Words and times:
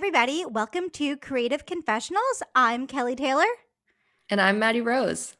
Everybody. 0.00 0.46
Welcome 0.46 0.88
to 0.92 1.14
Creative 1.18 1.66
Confessionals. 1.66 2.42
I'm 2.54 2.86
Kelly 2.86 3.14
Taylor. 3.14 3.44
And 4.30 4.40
I'm 4.40 4.58
Maddie 4.58 4.80
Rose. 4.80 5.36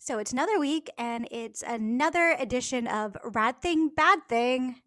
So 0.00 0.18
it's 0.18 0.32
another 0.32 0.58
week 0.58 0.90
and 0.98 1.28
it's 1.30 1.62
another 1.62 2.34
edition 2.40 2.88
of 2.88 3.16
Rad 3.22 3.62
Thing, 3.62 3.90
Bad 3.90 4.18
Thing. 4.28 4.80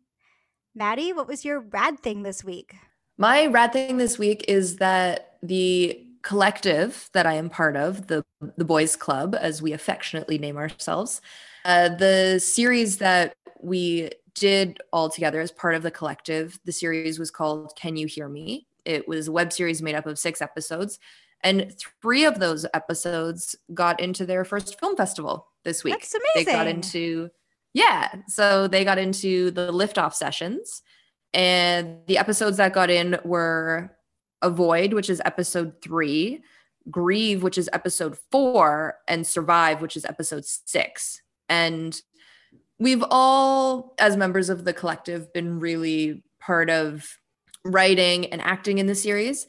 Maddie, 0.76 1.14
what 1.14 1.26
was 1.26 1.46
your 1.46 1.62
rad 1.62 2.02
thing 2.02 2.24
this 2.24 2.44
week? 2.44 2.76
My 3.18 3.46
rad 3.46 3.72
thing 3.72 3.96
this 3.96 4.20
week 4.20 4.44
is 4.50 4.76
that 4.76 5.38
the 5.42 6.06
collective 6.22 7.10
that 7.14 7.26
I 7.26 7.36
am 7.36 7.50
part 7.50 7.78
of, 7.78 8.08
the 8.08 8.26
the 8.58 8.66
Boys 8.66 8.98
Club, 8.98 9.38
as 9.40 9.62
we 9.62 9.72
affectionately 9.72 10.38
name 10.38 10.58
ourselves, 10.58 11.22
uh, 11.64 11.88
the 11.96 12.40
series 12.40 12.98
that 12.98 13.36
we 13.62 14.10
did 14.36 14.80
all 14.92 15.10
together 15.10 15.40
as 15.40 15.52
part 15.52 15.76
of 15.76 15.82
the 15.82 15.92
collective. 15.92 16.60
The 16.66 16.74
series 16.74 17.18
was 17.18 17.32
called 17.32 17.74
Can 17.78 17.96
You 17.96 18.06
Hear 18.06 18.28
Me? 18.28 18.68
It 18.88 19.08
was 19.08 19.28
a 19.28 19.32
web 19.32 19.52
series 19.52 19.82
made 19.82 19.96
up 19.96 20.06
of 20.06 20.18
six 20.18 20.42
episodes. 20.42 20.98
And 21.44 21.76
three 22.02 22.26
of 22.26 22.40
those 22.40 22.66
episodes 22.74 23.56
got 23.74 24.00
into 24.00 24.26
their 24.26 24.44
first 24.44 24.80
film 24.80 24.96
festival 24.96 25.48
this 25.64 25.84
week. 25.84 25.94
That's 25.94 26.16
amazing. 26.16 26.46
They 26.46 26.52
got 26.52 26.68
into, 26.68 27.30
yeah. 27.74 28.12
So 28.28 28.68
they 28.68 28.84
got 28.84 28.98
into 28.98 29.52
the 29.52 29.72
liftoff 29.72 30.14
sessions. 30.14 30.82
And 31.34 32.00
the 32.08 32.18
episodes 32.18 32.58
that 32.58 32.74
got 32.74 32.90
in 32.90 33.20
were 33.24 33.96
Avoid, 34.42 34.94
which 34.94 35.10
is 35.10 35.22
episode 35.26 35.82
three, 35.82 36.42
Grieve, 36.90 37.44
which 37.44 37.58
is 37.58 37.70
episode 37.74 38.18
four, 38.32 38.96
and 39.08 39.28
Survive, 39.28 39.82
which 39.82 39.98
is 39.98 40.06
episode 40.06 40.46
six. 40.46 41.22
And 41.50 42.00
we've 42.80 43.04
all, 43.10 43.96
as 44.00 44.16
members 44.16 44.50
of 44.50 44.64
the 44.64 44.74
collective, 44.74 45.34
been 45.34 45.60
really 45.60 46.24
part 46.40 46.70
of 46.70 47.18
writing 47.68 48.28
and 48.28 48.42
acting 48.42 48.78
in 48.78 48.88
the 48.88 48.96
series. 48.96 49.48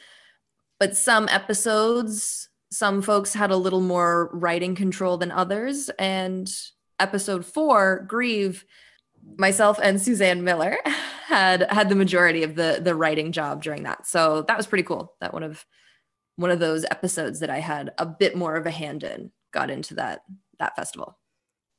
But 0.79 0.97
some 0.97 1.29
episodes, 1.29 2.49
some 2.71 3.03
folks 3.03 3.35
had 3.35 3.51
a 3.51 3.57
little 3.57 3.81
more 3.81 4.31
writing 4.33 4.75
control 4.75 5.17
than 5.17 5.31
others. 5.33 5.91
And 5.99 6.51
episode 7.01 7.45
four, 7.45 8.05
Grieve, 8.09 8.65
myself 9.37 9.79
and 9.83 10.01
Suzanne 10.01 10.45
Miller 10.45 10.77
had 11.27 11.71
had 11.71 11.89
the 11.89 11.95
majority 11.95 12.43
of 12.43 12.55
the 12.55 12.81
the 12.83 12.95
writing 12.95 13.33
job 13.33 13.63
during 13.63 13.83
that. 13.85 14.07
So 14.07 14.43
that 14.43 14.57
was 14.57 14.67
pretty 14.67 14.85
cool. 14.85 15.15
That 15.21 15.33
one 15.33 15.43
of 15.43 15.65
one 16.37 16.51
of 16.51 16.61
those 16.61 16.85
episodes 16.91 17.41
that 17.41 17.51
I 17.51 17.59
had 17.59 17.93
a 17.99 18.07
bit 18.07 18.37
more 18.37 18.55
of 18.57 18.67
a 18.67 18.71
hand 18.71 19.03
in 19.03 19.33
got 19.53 19.71
into 19.71 19.95
that 19.95 20.23
that 20.59 20.77
festival. 20.77 21.19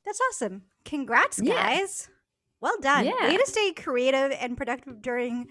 That's 0.04 0.20
awesome. 0.30 0.62
Congrats, 0.84 1.40
guys. 1.40 2.08
Yeah. 2.08 2.14
Well 2.60 2.76
done. 2.80 3.06
Yeah. 3.06 3.28
Way 3.28 3.36
to 3.36 3.46
stay 3.46 3.72
creative 3.72 4.36
and 4.38 4.56
productive 4.56 5.00
during 5.00 5.48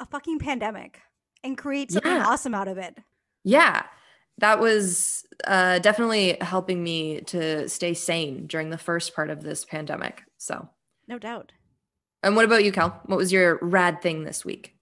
a 0.00 0.06
fucking 0.06 0.38
pandemic 0.38 1.00
and 1.44 1.56
create 1.56 1.92
something 1.92 2.10
yeah. 2.10 2.26
awesome 2.26 2.54
out 2.54 2.68
of 2.68 2.78
it. 2.78 2.98
Yeah. 3.44 3.84
That 4.38 4.58
was 4.58 5.26
uh, 5.46 5.78
definitely 5.80 6.38
helping 6.40 6.82
me 6.82 7.20
to 7.22 7.68
stay 7.68 7.92
sane 7.94 8.46
during 8.46 8.70
the 8.70 8.78
first 8.78 9.14
part 9.14 9.30
of 9.30 9.42
this 9.42 9.64
pandemic. 9.64 10.22
So, 10.38 10.68
no 11.06 11.18
doubt. 11.18 11.52
And 12.22 12.36
what 12.36 12.46
about 12.46 12.64
you, 12.64 12.72
Kel? 12.72 13.00
What 13.06 13.16
was 13.16 13.32
your 13.32 13.58
rad 13.60 14.00
thing 14.00 14.24
this 14.24 14.44
week? 14.44 14.74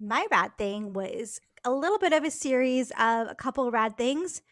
My 0.00 0.26
rad 0.30 0.56
thing 0.58 0.92
was 0.92 1.40
a 1.64 1.70
little 1.70 1.98
bit 1.98 2.12
of 2.12 2.24
a 2.24 2.30
series 2.30 2.90
of 2.98 3.28
a 3.28 3.34
couple 3.34 3.70
rad 3.70 3.96
things, 3.96 4.42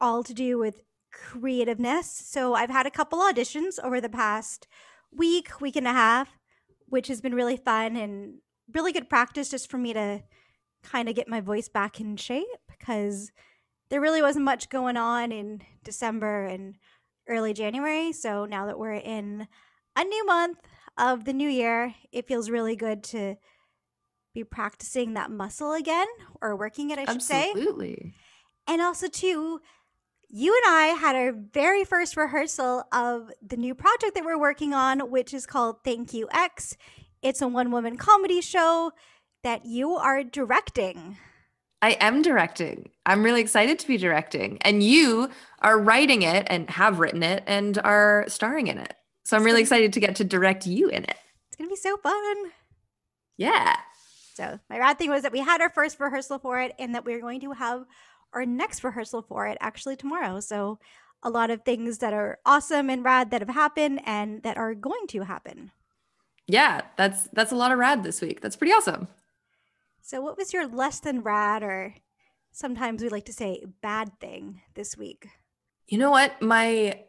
all 0.00 0.22
to 0.22 0.32
do 0.32 0.58
with 0.58 0.82
creativeness. 1.12 2.10
So 2.10 2.54
I've 2.54 2.70
had 2.70 2.86
a 2.86 2.90
couple 2.90 3.18
auditions 3.20 3.78
over 3.82 4.00
the 4.00 4.08
past 4.08 4.66
week, 5.14 5.60
week 5.60 5.76
and 5.76 5.86
a 5.86 5.92
half, 5.92 6.38
which 6.86 7.08
has 7.08 7.20
been 7.20 7.34
really 7.34 7.56
fun 7.56 7.96
and 7.96 8.38
really 8.74 8.92
good 8.92 9.08
practice 9.08 9.50
just 9.50 9.70
for 9.70 9.78
me 9.78 9.92
to 9.92 10.22
kind 10.82 11.08
of 11.08 11.14
get 11.14 11.28
my 11.28 11.40
voice 11.40 11.68
back 11.68 12.00
in 12.00 12.16
shape 12.16 12.46
because 12.68 13.30
there 13.90 14.00
really 14.00 14.22
wasn't 14.22 14.44
much 14.44 14.68
going 14.68 14.96
on 14.96 15.32
in 15.32 15.62
December 15.84 16.44
and 16.44 16.76
early 17.28 17.52
January. 17.52 18.12
So 18.12 18.46
now 18.46 18.66
that 18.66 18.78
we're 18.78 18.94
in 18.94 19.46
a 19.96 20.04
new 20.04 20.26
month 20.26 20.58
of 20.98 21.24
the 21.24 21.32
new 21.32 21.48
year, 21.48 21.94
it 22.10 22.26
feels 22.26 22.50
really 22.50 22.76
good 22.76 23.02
to 23.04 23.36
be 24.34 24.44
practicing 24.44 25.14
that 25.14 25.30
muscle 25.30 25.72
again 25.72 26.06
or 26.40 26.56
working 26.56 26.90
it, 26.90 26.98
I 26.98 27.02
should 27.02 27.16
Absolutely. 27.16 27.44
say. 27.44 27.50
Absolutely. 27.50 28.14
And 28.66 28.80
also, 28.80 29.08
too, 29.08 29.60
you 30.28 30.54
and 30.64 30.74
I 30.74 30.86
had 30.98 31.14
our 31.14 31.32
very 31.32 31.84
first 31.84 32.16
rehearsal 32.16 32.84
of 32.92 33.30
the 33.46 33.56
new 33.56 33.74
project 33.74 34.14
that 34.14 34.24
we're 34.24 34.38
working 34.38 34.72
on, 34.72 35.10
which 35.10 35.34
is 35.34 35.44
called 35.44 35.84
Thank 35.84 36.14
You 36.14 36.28
X. 36.32 36.76
It's 37.22 37.40
a 37.40 37.48
one 37.48 37.70
woman 37.70 37.96
comedy 37.96 38.40
show 38.40 38.92
that 39.42 39.64
you 39.64 39.92
are 39.92 40.24
directing. 40.24 41.16
I 41.80 41.92
am 41.92 42.22
directing. 42.22 42.90
I'm 43.06 43.22
really 43.24 43.40
excited 43.40 43.78
to 43.80 43.88
be 43.88 43.96
directing. 43.96 44.58
And 44.62 44.82
you 44.82 45.30
are 45.60 45.78
writing 45.78 46.22
it 46.22 46.46
and 46.48 46.68
have 46.70 47.00
written 47.00 47.22
it 47.22 47.42
and 47.46 47.78
are 47.78 48.24
starring 48.28 48.68
in 48.68 48.78
it. 48.78 48.94
So 49.24 49.36
I'm 49.36 49.44
really 49.44 49.60
excited 49.60 49.92
to 49.92 50.00
get 50.00 50.16
to 50.16 50.24
direct 50.24 50.66
you 50.66 50.88
in 50.88 51.04
it. 51.04 51.16
It's 51.48 51.56
going 51.56 51.68
to 51.68 51.72
be 51.72 51.76
so 51.76 51.96
fun. 51.96 52.52
Yeah. 53.36 53.76
So 54.34 54.58
my 54.70 54.78
rad 54.78 54.98
thing 54.98 55.10
was 55.10 55.22
that 55.22 55.32
we 55.32 55.40
had 55.40 55.60
our 55.60 55.70
first 55.70 55.98
rehearsal 56.00 56.38
for 56.38 56.60
it 56.60 56.72
and 56.78 56.94
that 56.94 57.04
we 57.04 57.14
are 57.14 57.20
going 57.20 57.40
to 57.40 57.52
have 57.52 57.84
our 58.32 58.46
next 58.46 58.82
rehearsal 58.82 59.22
for 59.22 59.46
it 59.46 59.58
actually 59.60 59.96
tomorrow. 59.96 60.40
So 60.40 60.78
a 61.22 61.30
lot 61.30 61.50
of 61.50 61.62
things 61.62 61.98
that 61.98 62.12
are 62.12 62.38
awesome 62.46 62.90
and 62.90 63.04
rad 63.04 63.30
that 63.30 63.40
have 63.40 63.50
happened 63.50 64.00
and 64.04 64.42
that 64.42 64.56
are 64.56 64.74
going 64.74 65.06
to 65.08 65.22
happen. 65.22 65.70
Yeah, 66.46 66.82
that's 66.96 67.28
that's 67.32 67.52
a 67.52 67.56
lot 67.56 67.72
of 67.72 67.78
rad 67.78 68.02
this 68.02 68.20
week. 68.20 68.40
That's 68.40 68.56
pretty 68.56 68.72
awesome. 68.72 69.08
So 70.02 70.20
what 70.20 70.36
was 70.36 70.52
your 70.52 70.66
less 70.66 71.00
than 71.00 71.22
rad 71.22 71.62
or 71.62 71.94
sometimes 72.50 73.02
we 73.02 73.08
like 73.08 73.26
to 73.26 73.32
say 73.32 73.64
bad 73.80 74.18
thing 74.20 74.60
this 74.74 74.96
week? 74.96 75.28
You 75.86 75.98
know 75.98 76.10
what? 76.10 76.40
My 76.42 77.00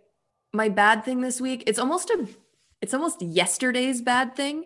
my 0.53 0.69
bad 0.69 1.03
thing 1.03 1.21
this 1.21 1.41
week, 1.41 1.63
it's 1.65 1.79
almost 1.79 2.09
a 2.11 2.27
it's 2.81 2.93
almost 2.93 3.21
yesterday's 3.21 4.01
bad 4.01 4.35
thing. 4.35 4.65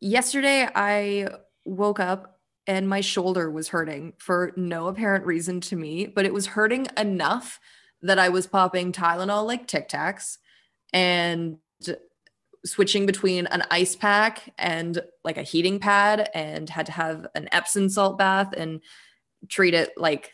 Yesterday 0.00 0.68
I 0.74 1.28
woke 1.64 2.00
up 2.00 2.40
and 2.66 2.88
my 2.88 3.00
shoulder 3.00 3.50
was 3.50 3.68
hurting 3.68 4.14
for 4.18 4.52
no 4.56 4.88
apparent 4.88 5.26
reason 5.26 5.60
to 5.60 5.76
me, 5.76 6.06
but 6.06 6.24
it 6.24 6.32
was 6.32 6.46
hurting 6.46 6.88
enough 6.96 7.60
that 8.02 8.18
I 8.18 8.28
was 8.28 8.46
popping 8.46 8.92
Tylenol 8.92 9.46
like 9.46 9.66
Tic 9.66 9.88
Tacs 9.88 10.38
and 10.92 11.58
switching 12.64 13.06
between 13.06 13.46
an 13.48 13.62
ice 13.70 13.94
pack 13.94 14.52
and 14.58 15.00
like 15.22 15.36
a 15.36 15.42
heating 15.42 15.78
pad 15.78 16.30
and 16.34 16.70
had 16.70 16.86
to 16.86 16.92
have 16.92 17.26
an 17.34 17.48
Epsom 17.52 17.88
salt 17.88 18.16
bath 18.18 18.52
and 18.56 18.80
treat 19.48 19.74
it 19.74 19.92
like 19.96 20.32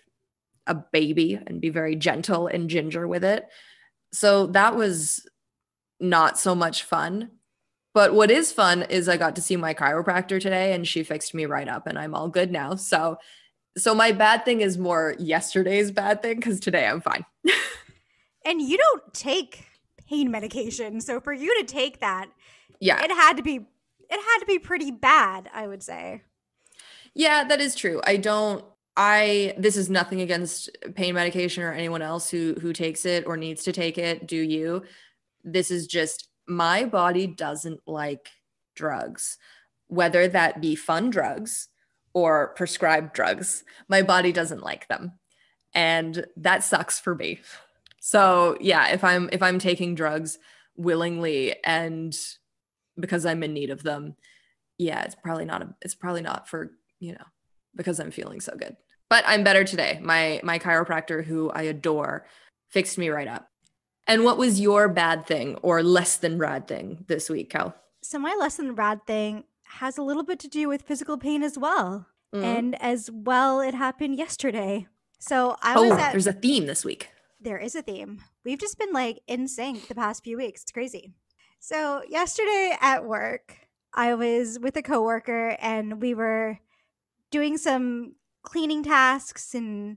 a 0.67 0.75
baby 0.75 1.39
and 1.47 1.61
be 1.61 1.69
very 1.69 1.97
gentle 1.97 2.47
and 2.47 2.71
ginger 2.71 3.09
with 3.09 3.25
it. 3.25 3.47
So 4.13 4.47
that 4.49 4.77
was 4.77 5.27
not 5.99 6.39
so 6.39 6.55
much 6.55 6.85
fun. 6.85 7.31
But 7.93 8.15
what 8.15 8.31
is 8.31 8.53
fun 8.53 8.83
is 8.83 9.09
I 9.09 9.17
got 9.17 9.35
to 9.37 9.43
see 9.43 9.57
my 9.57 9.75
chiropractor 9.75 10.41
today 10.41 10.73
and 10.73 10.87
she 10.87 11.03
fixed 11.03 11.35
me 11.35 11.47
right 11.47 11.69
up 11.69 11.89
and 11.89 11.99
I'm 11.99 12.15
all 12.15 12.29
good 12.29 12.53
now. 12.53 12.77
So 12.77 13.19
so 13.77 13.95
my 13.95 14.11
bad 14.13 14.45
thing 14.45 14.61
is 14.61 14.79
more 14.79 15.15
yesterday's 15.19 15.91
bad 15.91 16.23
thing 16.23 16.41
cuz 16.41 16.61
today 16.61 16.87
I'm 16.87 17.01
fine. 17.01 17.25
and 18.45 18.61
you 18.61 18.79
don't 18.79 19.13
take 19.13 19.65
pain 20.11 20.31
medication. 20.31 21.01
So 21.01 21.21
for 21.21 21.33
you 21.33 21.59
to 21.61 21.65
take 21.65 22.01
that, 22.01 22.29
yeah. 22.81 23.03
It 23.05 23.11
had 23.11 23.37
to 23.37 23.43
be 23.43 23.57
it 23.57 24.21
had 24.21 24.39
to 24.41 24.47
be 24.47 24.59
pretty 24.59 24.91
bad, 24.91 25.49
I 25.55 25.69
would 25.69 25.83
say. 25.83 26.23
Yeah, 27.15 27.45
that 27.45 27.61
is 27.61 27.75
true. 27.75 28.01
I 28.05 28.17
don't 28.17 28.65
I 28.97 29.55
this 29.57 29.77
is 29.77 29.89
nothing 29.89 30.21
against 30.21 30.71
pain 30.95 31.15
medication 31.15 31.63
or 31.63 31.73
anyone 31.73 32.03
else 32.03 32.31
who 32.31 32.57
who 32.61 32.73
takes 32.73 33.05
it 33.05 33.27
or 33.27 33.37
needs 33.37 33.63
to 33.65 33.73
take 33.73 33.99
it, 33.99 34.27
do 34.27 34.37
you? 34.37 34.83
This 35.45 35.71
is 35.71 35.87
just 35.87 36.29
my 36.47 36.85
body 36.85 37.27
doesn't 37.27 37.81
like 37.87 38.31
drugs, 38.75 39.39
whether 39.87 40.27
that 40.27 40.61
be 40.61 40.75
fun 40.75 41.11
drugs 41.11 41.69
or 42.13 42.49
prescribed 42.57 43.13
drugs. 43.13 43.63
My 43.89 44.03
body 44.03 44.33
doesn't 44.33 44.63
like 44.63 44.89
them. 44.89 45.13
And 45.73 46.27
that 46.37 46.65
sucks 46.65 46.99
for 46.99 47.15
me. 47.15 47.41
So, 48.01 48.57
yeah, 48.61 48.89
if 48.89 49.05
I'm 49.05 49.29
if 49.33 49.43
I'm 49.43 49.59
taking 49.59 49.95
drugs 49.95 50.39
willingly 50.77 51.55
and 51.63 52.17
because 52.99 53.25
I'm 53.25 53.43
in 53.43 53.53
need 53.53 53.71
of 53.71 53.83
them, 53.83 54.17
yeah, 54.79 55.03
it's 55.03 55.15
probably 55.15 55.45
not 55.45 55.63
a, 55.63 55.75
it's 55.83 55.95
probably 55.95 56.23
not 56.23 56.49
for, 56.49 56.73
you 56.99 57.13
know, 57.13 57.25
because 57.77 58.01
I'm 58.01 58.11
feeling 58.11 58.41
so 58.41 58.57
good. 58.57 58.77
But 59.09 59.25
I'm 59.27 59.45
better 59.45 59.65
today. 59.65 60.01
My 60.03 60.41
my 60.43 60.59
chiropractor 60.59 61.25
who 61.25 61.51
I 61.51 61.63
adore 61.63 62.27
fixed 62.71 62.99
me 62.99 63.11
right 63.11 63.29
up. 63.29 63.49
And 64.07 64.25
what 64.25 64.39
was 64.39 64.61
your 64.61 64.89
bad 64.89 65.27
thing 65.27 65.57
or 65.57 65.83
less 65.83 66.17
than 66.17 66.39
rad 66.39 66.67
thing 66.67 67.05
this 67.07 67.29
week, 67.29 67.51
Kel? 67.51 67.77
So 68.03 68.19
my 68.19 68.35
less 68.41 68.57
than 68.57 68.75
rad 68.75 69.07
thing 69.07 69.45
has 69.65 69.99
a 69.99 70.03
little 70.03 70.25
bit 70.25 70.41
to 70.41 70.49
do 70.49 70.69
with 70.69 70.83
physical 70.83 71.19
pain 71.19 71.43
as 71.43 71.59
well. 71.59 72.07
Mm-hmm. 72.35 72.45
And 72.45 72.83
as 72.83 73.11
well, 73.13 73.61
it 73.61 73.75
happened 73.75 74.17
yesterday. 74.17 74.87
So 75.19 75.57
I 75.63 75.75
oh, 75.75 75.83
was 75.83 75.99
at, 75.99 76.13
there's 76.13 76.27
a 76.27 76.33
theme 76.33 76.67
this 76.67 76.85
week. 76.85 77.11
There 77.41 77.59
is 77.59 77.75
a 77.75 77.83
theme. 77.83 78.23
We've 78.45 78.61
just 78.61 78.79
been 78.79 78.93
like 78.93 79.21
in 79.27 79.49
sync 79.49 79.89
the 79.89 79.95
past 79.95 80.23
few 80.23 80.37
weeks. 80.37 80.63
It's 80.63 80.73
crazy. 80.73 81.15
So 81.59 82.03
yesterday 82.09 82.77
at 82.81 83.07
work, 83.07 83.57
I 83.95 84.15
was 84.15 84.59
with 84.59 84.77
a 84.77 84.83
coworker 84.83 85.57
and 85.61 86.03
we 86.03 86.13
were 86.15 86.59
doing 87.31 87.57
some 87.57 88.17
cleaning 88.43 88.83
tasks 88.83 89.55
and 89.55 89.97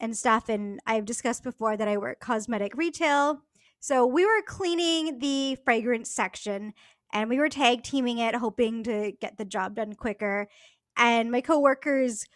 and 0.00 0.16
stuff 0.16 0.48
and 0.48 0.80
I've 0.86 1.04
discussed 1.04 1.44
before 1.44 1.76
that 1.76 1.86
I 1.86 1.96
work 1.96 2.18
cosmetic 2.18 2.76
retail. 2.76 3.42
So 3.78 4.04
we 4.04 4.26
were 4.26 4.42
cleaning 4.44 5.20
the 5.20 5.56
fragrance 5.64 6.10
section 6.10 6.74
and 7.12 7.30
we 7.30 7.38
were 7.38 7.48
tag 7.48 7.84
teaming 7.84 8.18
it 8.18 8.34
hoping 8.34 8.82
to 8.84 9.12
get 9.20 9.38
the 9.38 9.44
job 9.44 9.76
done 9.76 9.94
quicker. 9.94 10.48
And 10.96 11.30
my 11.30 11.40
coworkers 11.40 12.26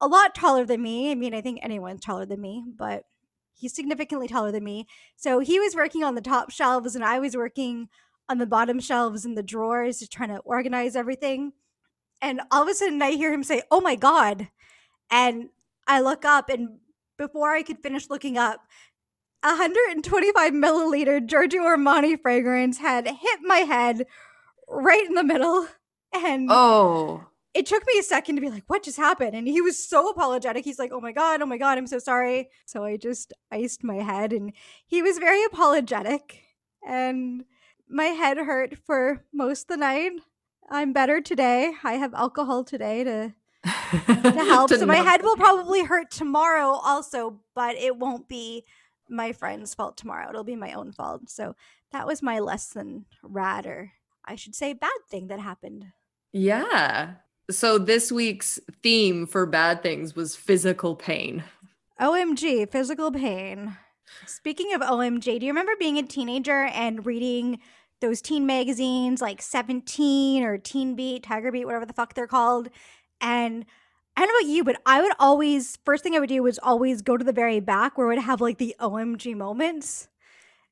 a 0.00 0.06
lot 0.06 0.34
taller 0.34 0.64
than 0.64 0.82
me. 0.82 1.10
I 1.10 1.16
mean, 1.16 1.34
I 1.34 1.40
think 1.40 1.58
anyone's 1.62 2.02
taller 2.02 2.26
than 2.26 2.40
me, 2.40 2.64
but 2.76 3.04
he's 3.56 3.74
significantly 3.74 4.28
taller 4.28 4.52
than 4.52 4.64
me. 4.64 4.86
So 5.16 5.40
he 5.40 5.58
was 5.58 5.74
working 5.74 6.04
on 6.04 6.14
the 6.14 6.20
top 6.20 6.50
shelves 6.50 6.94
and 6.94 7.04
I 7.04 7.18
was 7.18 7.36
working 7.36 7.88
on 8.28 8.38
the 8.38 8.46
bottom 8.46 8.80
shelves 8.80 9.24
in 9.24 9.34
the 9.34 9.42
drawers, 9.42 10.00
just 10.00 10.12
trying 10.12 10.28
to 10.28 10.38
organize 10.38 10.96
everything. 10.96 11.52
And 12.20 12.40
all 12.50 12.62
of 12.62 12.68
a 12.68 12.74
sudden 12.74 13.00
I 13.02 13.12
hear 13.12 13.32
him 13.32 13.44
say, 13.44 13.62
Oh 13.70 13.80
my 13.80 13.96
God. 13.96 14.48
And 15.10 15.50
I 15.86 16.00
look 16.00 16.24
up 16.24 16.48
and 16.48 16.78
before 17.16 17.52
I 17.52 17.62
could 17.62 17.82
finish 17.82 18.10
looking 18.10 18.36
up, 18.36 18.60
125 19.42 20.52
milliliter 20.52 21.24
Giorgio 21.24 21.62
Armani 21.62 22.20
fragrance 22.20 22.78
had 22.78 23.06
hit 23.06 23.40
my 23.42 23.58
head 23.58 24.06
right 24.68 25.06
in 25.06 25.14
the 25.14 25.24
middle. 25.24 25.68
And 26.12 26.48
oh, 26.50 27.26
it 27.56 27.64
took 27.66 27.86
me 27.86 27.98
a 27.98 28.02
second 28.02 28.34
to 28.36 28.42
be 28.42 28.50
like, 28.50 28.64
what 28.66 28.82
just 28.82 28.98
happened? 28.98 29.34
And 29.34 29.48
he 29.48 29.62
was 29.62 29.78
so 29.78 30.10
apologetic. 30.10 30.64
He's 30.64 30.78
like, 30.78 30.92
oh 30.92 31.00
my 31.00 31.12
God, 31.12 31.40
oh 31.40 31.46
my 31.46 31.56
God, 31.56 31.78
I'm 31.78 31.86
so 31.86 31.98
sorry. 31.98 32.50
So 32.66 32.84
I 32.84 32.98
just 32.98 33.32
iced 33.50 33.82
my 33.82 33.96
head 33.96 34.32
and 34.32 34.52
he 34.86 35.00
was 35.00 35.18
very 35.18 35.42
apologetic. 35.44 36.42
And 36.86 37.44
my 37.88 38.06
head 38.06 38.36
hurt 38.36 38.76
for 38.84 39.24
most 39.32 39.62
of 39.62 39.68
the 39.68 39.76
night. 39.78 40.12
I'm 40.68 40.92
better 40.92 41.20
today. 41.20 41.72
I 41.82 41.94
have 41.94 42.12
alcohol 42.12 42.62
today 42.62 43.04
to 43.04 43.34
to 43.64 44.30
help. 44.44 44.68
to 44.68 44.78
so 44.78 44.86
my 44.86 44.96
head 44.96 45.22
will 45.22 45.36
probably 45.36 45.84
hurt 45.84 46.10
tomorrow 46.10 46.68
also, 46.68 47.40
but 47.54 47.76
it 47.76 47.96
won't 47.96 48.28
be 48.28 48.64
my 49.08 49.32
friend's 49.32 49.74
fault 49.74 49.96
tomorrow. 49.96 50.28
It'll 50.28 50.44
be 50.44 50.56
my 50.56 50.72
own 50.72 50.92
fault. 50.92 51.30
So 51.30 51.56
that 51.92 52.06
was 52.06 52.22
my 52.22 52.38
less 52.38 52.68
than 52.68 53.06
rad 53.22 53.66
or 53.66 53.92
I 54.24 54.34
should 54.34 54.54
say 54.54 54.72
bad 54.72 54.90
thing 55.08 55.28
that 55.28 55.40
happened. 55.40 55.86
Yeah. 56.32 57.14
So 57.50 57.78
this 57.78 58.10
week's 58.10 58.58
theme 58.82 59.26
for 59.26 59.46
bad 59.46 59.82
things 59.82 60.16
was 60.16 60.34
physical 60.34 60.96
pain. 60.96 61.44
OMG, 62.00 62.70
physical 62.70 63.12
pain. 63.12 63.76
Speaking 64.26 64.74
of 64.74 64.80
OMG, 64.80 65.40
do 65.40 65.46
you 65.46 65.52
remember 65.52 65.72
being 65.78 65.98
a 65.98 66.02
teenager 66.02 66.64
and 66.64 67.06
reading 67.06 67.60
those 68.00 68.20
teen 68.20 68.46
magazines 68.46 69.22
like 69.22 69.40
17 69.40 70.42
or 70.42 70.58
Teen 70.58 70.94
Beat, 70.94 71.22
Tiger 71.22 71.50
Beat, 71.50 71.64
whatever 71.64 71.86
the 71.86 71.92
fuck 71.92 72.14
they're 72.14 72.26
called? 72.26 72.68
And 73.20 73.64
I 74.16 74.20
don't 74.20 74.28
know 74.28 74.48
about 74.48 74.54
you, 74.54 74.64
but 74.64 74.80
I 74.84 75.00
would 75.00 75.12
always, 75.18 75.78
first 75.84 76.02
thing 76.02 76.14
I 76.14 76.20
would 76.20 76.28
do 76.28 76.42
was 76.42 76.58
always 76.58 77.02
go 77.02 77.16
to 77.16 77.24
the 77.24 77.32
very 77.32 77.60
back 77.60 77.96
where 77.96 78.06
it 78.06 78.16
would 78.16 78.24
have 78.24 78.40
like 78.40 78.58
the 78.58 78.74
OMG 78.80 79.36
moments. 79.36 80.08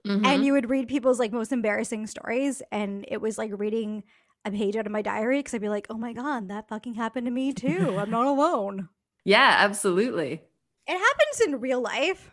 Mm-hmm. 0.06 0.24
And 0.26 0.44
you 0.44 0.52
would 0.52 0.68
read 0.68 0.88
people's 0.88 1.18
like 1.18 1.32
most 1.32 1.52
embarrassing 1.52 2.06
stories. 2.06 2.62
And 2.70 3.04
it 3.08 3.20
was 3.20 3.38
like 3.38 3.52
reading 3.54 4.04
a 4.44 4.50
page 4.50 4.76
out 4.76 4.86
of 4.86 4.92
my 4.92 5.02
diary 5.02 5.38
because 5.38 5.54
I'd 5.54 5.60
be 5.60 5.68
like, 5.68 5.86
oh 5.90 5.98
my 5.98 6.12
God, 6.12 6.48
that 6.48 6.68
fucking 6.68 6.94
happened 6.94 7.26
to 7.26 7.30
me 7.30 7.52
too. 7.54 7.96
I'm 7.98 8.10
not 8.10 8.26
alone. 8.26 8.88
Yeah, 9.24 9.56
absolutely. 9.58 10.42
It 10.86 10.98
happens 10.98 11.40
in 11.46 11.60
real 11.60 11.80
life. 11.80 12.30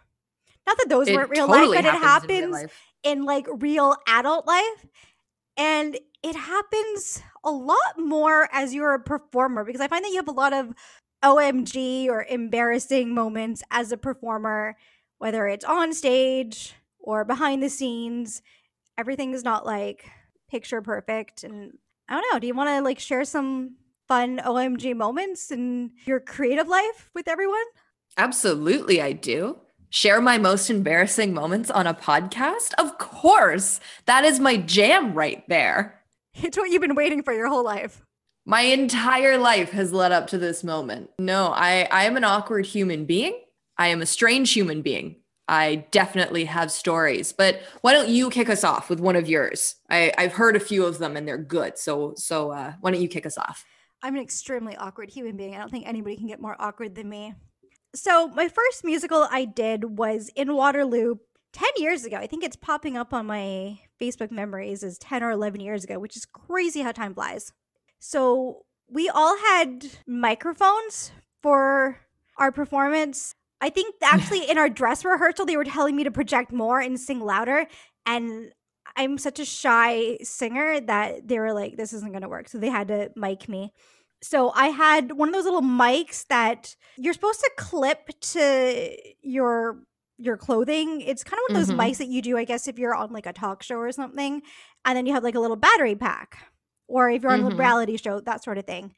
Not 0.68 0.78
that 0.78 0.90
those 0.90 1.08
it 1.08 1.16
weren't 1.16 1.30
real 1.30 1.48
totally 1.48 1.75
life, 1.75 1.84
but 1.84 1.96
it 1.96 2.00
happens 2.00 2.58
in, 2.58 2.69
in 3.04 3.24
like 3.24 3.48
real 3.50 3.96
adult 4.08 4.46
life. 4.46 4.86
And 5.58 5.98
it 6.24 6.36
happens 6.36 7.22
a 7.44 7.52
lot 7.52 7.98
more 7.98 8.48
as 8.52 8.74
you're 8.74 8.94
a 8.94 9.00
performer 9.00 9.63
because 9.63 9.81
I 9.81 9.88
find 9.88 10.04
that 10.06 10.10
you 10.10 10.18
have 10.18 10.28
a 10.28 10.31
lot 10.31 10.54
of 10.54 10.74
OMG 11.24 12.08
or 12.08 12.25
embarrassing 12.30 13.13
moments 13.13 13.63
as 13.72 13.92
a 13.92 13.98
performer, 13.98 14.75
whether 15.18 15.48
it's 15.48 15.66
on 15.66 15.94
stage 15.94 16.74
or 17.00 17.25
behind 17.25 17.63
the 17.63 17.69
scenes. 17.69 18.42
Everything 18.98 19.34
is 19.34 19.44
not 19.44 19.66
like 19.66 20.10
picture 20.50 20.81
perfect. 20.81 21.44
And 21.44 21.78
I 22.12 22.16
don't 22.16 22.34
know, 22.34 22.40
do 22.40 22.48
you 22.48 22.54
want 22.54 22.69
to 22.69 22.81
like 22.81 23.00
share 23.00 23.24
some 23.24 23.78
fun 24.10 24.40
OMG 24.40 24.94
moments 24.98 25.50
in 25.50 25.92
your 26.06 26.19
creative 26.19 26.68
life 26.68 27.10
with 27.16 27.30
everyone? 27.30 27.63
Absolutely, 28.18 29.02
I 29.02 29.13
do. 29.13 29.58
Share 29.92 30.19
my 30.19 30.38
most 30.38 30.69
embarrassing 30.69 31.34
moments 31.34 31.72
on 31.72 31.88
a 31.88 31.94
podcast? 31.94 32.74
Of 32.78 32.98
course. 32.98 33.80
That 34.08 34.25
is 34.25 34.42
my 34.42 34.58
jam 34.58 35.13
right 35.13 35.48
there. 35.48 35.98
It's 36.44 36.58
what 36.58 36.69
you've 36.69 36.81
been 36.81 36.96
waiting 36.96 37.24
for 37.24 37.34
your 37.34 37.48
whole 37.48 37.63
life. 37.63 38.06
My 38.46 38.62
entire 38.62 39.38
life 39.38 39.72
has 39.72 39.94
led 39.94 40.12
up 40.12 40.28
to 40.28 40.38
this 40.38 40.63
moment. 40.63 41.10
No, 41.19 41.54
I, 41.54 41.88
I 41.92 42.06
am 42.06 42.16
an 42.18 42.24
awkward 42.24 42.66
human 42.66 43.06
being. 43.06 43.38
I 43.78 43.88
am 43.88 44.02
a 44.02 44.06
strange 44.06 44.52
human 44.54 44.81
being. 44.81 45.18
I 45.51 45.86
definitely 45.92 46.45
have 46.45 46.71
stories, 46.71 47.33
but 47.33 47.62
why 47.81 47.92
don't 47.92 48.07
you 48.07 48.30
kick 48.30 48.50
us 48.50 48.63
off 48.63 48.89
with 48.89 49.01
one 49.01 49.18
of 49.18 49.27
yours? 49.27 49.75
I, 49.89 50.13
I've 50.18 50.31
heard 50.31 50.56
a 50.56 50.62
few 50.62 50.86
of 50.86 50.98
them 50.98 51.18
and 51.18 51.27
they're 51.27 51.38
good. 51.38 51.77
So, 51.77 52.13
so 52.15 52.51
uh, 52.51 52.74
why 52.80 52.92
don't 52.92 53.01
you 53.01 53.09
kick 53.09 53.25
us 53.25 53.38
off? 53.38 53.65
I'm 54.01 54.15
an 54.15 54.21
extremely 54.21 54.77
awkward 54.77 55.09
human 55.09 55.36
being. 55.36 55.53
I 55.53 55.59
don't 55.59 55.69
think 55.69 55.86
anybody 55.86 56.15
can 56.15 56.27
get 56.27 56.39
more 56.39 56.56
awkward 56.57 56.95
than 56.95 57.09
me. 57.09 57.36
So, 57.94 58.30
my 58.30 58.48
first 58.48 58.86
musical 58.86 59.27
I 59.30 59.44
did 59.44 59.98
was 59.98 60.30
in 60.38 60.56
Waterloo 60.56 61.15
10 61.51 61.69
years 61.75 62.06
ago. 62.06 62.15
I 62.15 62.27
think 62.27 62.45
it's 62.45 62.56
popping 62.56 62.95
up 62.95 63.13
on 63.13 63.25
my 63.25 63.77
Facebook 64.00 64.31
memories 64.31 64.83
as 64.83 64.98
10 65.00 65.21
or 65.21 65.31
11 65.31 65.59
years 65.59 65.83
ago, 65.83 66.00
which 66.00 66.15
is 66.15 66.25
crazy 66.25 66.80
how 66.80 66.94
time 66.94 67.13
flies. 67.13 67.51
So 68.00 68.63
we 68.89 69.09
all 69.09 69.38
had 69.38 69.86
microphones 70.07 71.12
for 71.44 72.00
our 72.38 72.53
performance. 72.53 73.36
I 73.62 73.69
think 73.69 73.96
actually 74.04 74.50
in 74.50 74.58
our 74.58 74.69
dress 74.69 75.06
rehearsal, 75.06 75.46
they 75.46 75.58
were 75.58 75.63
telling 75.63 75.96
me 75.96 76.04
to 76.04 76.12
project 76.12 76.52
more 76.52 76.80
and 76.80 77.00
sing 77.00 77.19
louder. 77.22 77.68
And 78.06 78.52
I'm 78.96 79.18
such 79.18 79.39
a 79.39 79.46
shy 79.46 80.18
singer 80.24 80.82
that 80.82 81.27
they 81.27 81.39
were 81.39 81.53
like, 81.53 81.77
this 81.77 81.94
isn't 81.94 82.12
going 82.12 82.24
to 82.24 82.30
work. 82.30 82.50
So 82.50 82.58
they 82.58 82.70
had 82.70 82.89
to 82.89 83.12
mic 83.15 83.48
me. 83.48 83.72
So 84.24 84.51
I 84.51 84.68
had 84.68 85.13
one 85.13 85.30
of 85.30 85.34
those 85.34 85.46
little 85.46 85.62
mics 85.62 86.27
that 86.27 86.75
you're 86.98 87.13
supposed 87.13 87.39
to 87.39 87.51
clip 87.58 88.10
to 88.20 88.96
your 89.22 89.80
your 90.18 90.38
clothing. 90.38 91.01
It's 91.01 91.24
kind 91.24 91.39
of 91.39 91.51
one 91.51 91.62
of 91.62 91.68
those 91.68 91.75
mm-hmm. 91.75 91.91
mics 91.91 91.98
that 91.98 92.08
you 92.08 92.22
do, 92.22 92.38
I 92.38 92.44
guess, 92.44 92.68
if 92.68 92.77
you're 92.77 92.94
on 92.94 93.12
like 93.12 93.25
a 93.25 93.34
talk 93.34 93.63
show 93.63 93.77
or 93.77 93.91
something, 93.91 94.44
and 94.86 94.96
then 94.96 95.08
you 95.08 95.13
have 95.13 95.24
like 95.24 95.34
a 95.34 95.39
little 95.39 95.56
battery 95.56 95.96
pack, 95.96 96.38
or 96.88 97.10
if 97.10 97.24
you're 97.24 97.32
on 97.32 97.41
mm-hmm. 97.41 97.53
a 97.53 97.56
reality 97.56 97.98
show, 97.98 98.20
that 98.20 98.44
sort 98.44 98.60
of 98.60 98.65
thing. 98.65 98.94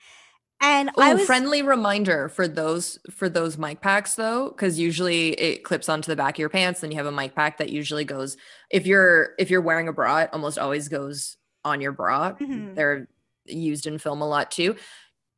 And 0.61 0.89
Ooh, 0.89 1.01
I 1.01 1.13
was 1.13 1.25
friendly 1.25 1.61
reminder 1.61 2.29
for 2.29 2.47
those 2.47 2.97
for 3.11 3.27
those 3.27 3.57
mic 3.57 3.81
packs 3.81 4.15
though, 4.15 4.49
because 4.49 4.79
usually 4.79 5.31
it 5.31 5.63
clips 5.63 5.89
onto 5.89 6.09
the 6.09 6.15
back 6.15 6.35
of 6.35 6.39
your 6.39 6.49
pants. 6.49 6.81
Then 6.81 6.91
you 6.91 6.97
have 6.97 7.05
a 7.05 7.11
mic 7.11 7.35
pack 7.35 7.57
that 7.57 7.69
usually 7.69 8.05
goes 8.05 8.37
if 8.69 8.85
you're 8.85 9.31
if 9.37 9.49
you're 9.49 9.61
wearing 9.61 9.87
a 9.87 9.93
bra, 9.93 10.19
it 10.19 10.29
almost 10.31 10.57
always 10.57 10.87
goes 10.87 11.35
on 11.65 11.81
your 11.81 11.91
bra. 11.91 12.33
Mm-hmm. 12.33 12.75
They're 12.75 13.09
used 13.45 13.87
in 13.87 13.97
film 13.97 14.21
a 14.21 14.27
lot 14.27 14.51
too. 14.51 14.75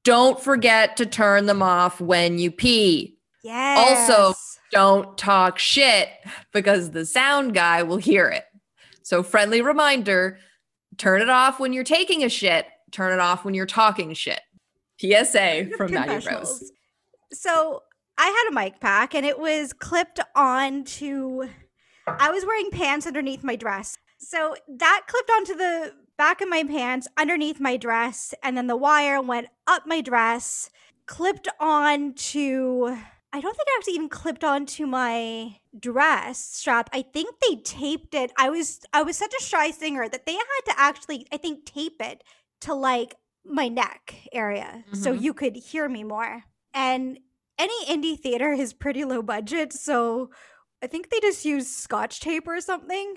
Don't 0.03 0.39
forget 0.39 0.98
to 0.98 1.05
turn 1.05 1.48
them 1.48 1.63
off 1.63 2.00
when 2.00 2.38
you 2.38 2.51
pee. 2.51 3.17
Yes. 3.43 4.10
Also, 4.10 4.38
don't 4.72 5.17
talk 5.17 5.57
shit 5.57 6.10
because 6.51 6.91
the 6.91 7.05
sound 7.05 7.53
guy 7.53 7.84
will 7.84 7.98
hear 7.98 8.27
it. 8.27 8.45
So, 9.01 9.24
friendly 9.24 9.62
reminder 9.62 10.39
turn 10.98 11.22
it 11.22 11.29
off 11.29 11.60
when 11.60 11.74
you're 11.74 11.84
taking 11.84 12.24
a 12.24 12.29
shit, 12.29 12.65
turn 12.91 13.13
it 13.13 13.19
off 13.19 13.43
when 13.43 13.53
you're 13.53 13.65
talking 13.65 14.13
shit. 14.13 14.39
PSA 14.99 15.71
from 15.77 15.93
Maddie 15.93 16.25
Rose. 16.27 16.71
So, 17.31 17.83
I 18.17 18.27
had 18.27 18.49
a 18.49 18.53
mic 18.53 18.79
pack 18.79 19.13
and 19.13 19.25
it 19.25 19.39
was 19.39 19.73
clipped 19.73 20.19
on 20.35 20.83
to, 20.85 21.49
I 22.07 22.31
was 22.31 22.45
wearing 22.45 22.69
pants 22.71 23.05
underneath 23.05 23.43
my 23.43 23.55
dress. 23.55 23.97
So, 24.17 24.55
that 24.67 25.01
clipped 25.07 25.29
onto 25.29 25.55
the 25.55 25.93
back 26.17 26.41
of 26.41 26.49
my 26.49 26.63
pants 26.63 27.07
underneath 27.17 27.59
my 27.59 27.77
dress, 27.77 28.33
and 28.41 28.57
then 28.57 28.67
the 28.67 28.77
wire 28.77 29.21
went 29.21 29.47
up 29.67 29.83
my 29.85 30.01
dress, 30.01 30.69
clipped 31.05 31.47
on 31.59 32.13
to 32.13 32.97
I 33.33 33.41
don't 33.41 33.53
think 33.53 33.67
I 33.67 33.75
actually 33.77 33.95
even 33.95 34.07
clipped 34.07 34.45
onto 34.45 34.85
my 34.85 35.57
dress 35.77 36.37
strap. 36.39 36.89
I 36.93 37.01
think 37.01 37.35
they 37.41 37.57
taped 37.57 38.15
it. 38.15 38.31
I 38.37 38.49
was 38.49 38.79
I 38.93 39.03
was 39.03 39.17
such 39.17 39.33
a 39.37 39.43
shy 39.43 39.71
singer 39.71 40.07
that 40.07 40.25
they 40.25 40.35
had 40.35 40.61
to 40.67 40.79
actually 40.79 41.27
I 41.33 41.37
think 41.37 41.65
tape 41.65 41.97
it 41.99 42.23
to 42.61 42.73
like 42.73 43.15
my 43.45 43.67
neck 43.67 44.15
area 44.33 44.83
mm-hmm. 44.87 44.95
so 44.95 45.11
you 45.11 45.33
could 45.33 45.55
hear 45.55 45.87
me 45.87 46.03
more. 46.03 46.43
And 46.73 47.19
any 47.57 47.85
indie 47.85 48.19
theater 48.19 48.51
is 48.51 48.73
pretty 48.73 49.05
low 49.05 49.21
budget, 49.21 49.71
so 49.71 50.29
I 50.83 50.87
think 50.87 51.09
they 51.09 51.19
just 51.19 51.45
use 51.45 51.67
scotch 51.67 52.19
tape 52.19 52.47
or 52.47 52.59
something 52.59 53.15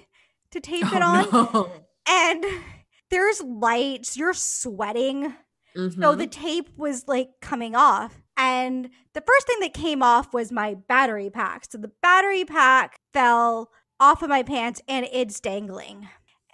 to 0.52 0.60
tape 0.60 0.86
oh, 0.92 0.96
it 0.96 1.02
on. 1.02 1.28
No. 1.32 1.70
And 2.08 2.44
there's 3.10 3.42
lights, 3.42 4.16
you're 4.16 4.32
sweating. 4.32 5.34
Mm-hmm. 5.76 6.00
So 6.00 6.14
the 6.14 6.26
tape 6.26 6.70
was 6.76 7.06
like 7.06 7.28
coming 7.40 7.74
off. 7.76 8.22
And 8.36 8.90
the 9.14 9.20
first 9.20 9.46
thing 9.46 9.60
that 9.60 9.74
came 9.74 10.02
off 10.02 10.32
was 10.32 10.50
my 10.50 10.74
battery 10.74 11.28
pack. 11.28 11.66
So 11.70 11.78
the 11.78 11.90
battery 12.02 12.44
pack 12.44 13.00
fell 13.12 13.70
off 14.00 14.22
of 14.22 14.28
my 14.28 14.42
pants 14.42 14.80
and 14.88 15.06
it's 15.12 15.40
dangling. 15.40 16.08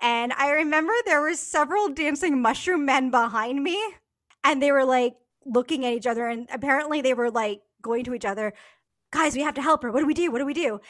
And 0.04 0.34
I 0.34 0.50
remember 0.50 0.92
there 1.06 1.22
were 1.22 1.34
several 1.34 1.88
dancing 1.88 2.42
mushroom 2.42 2.84
men 2.84 3.10
behind 3.10 3.62
me 3.62 3.82
and 4.44 4.62
they 4.62 4.70
were 4.70 4.84
like 4.84 5.14
looking 5.46 5.86
at 5.86 5.94
each 5.94 6.06
other 6.06 6.28
and 6.28 6.46
apparently 6.52 7.00
they 7.00 7.14
were 7.14 7.30
like 7.30 7.62
going 7.82 8.04
to 8.04 8.14
each 8.14 8.24
other 8.24 8.52
guys 9.14 9.34
we 9.34 9.42
have 9.42 9.54
to 9.54 9.62
help 9.62 9.82
her. 9.82 9.90
What 9.90 10.00
do 10.00 10.06
we 10.06 10.14
do? 10.14 10.30
What 10.30 10.38
do 10.40 10.46
we 10.46 10.54
do? 10.54 10.80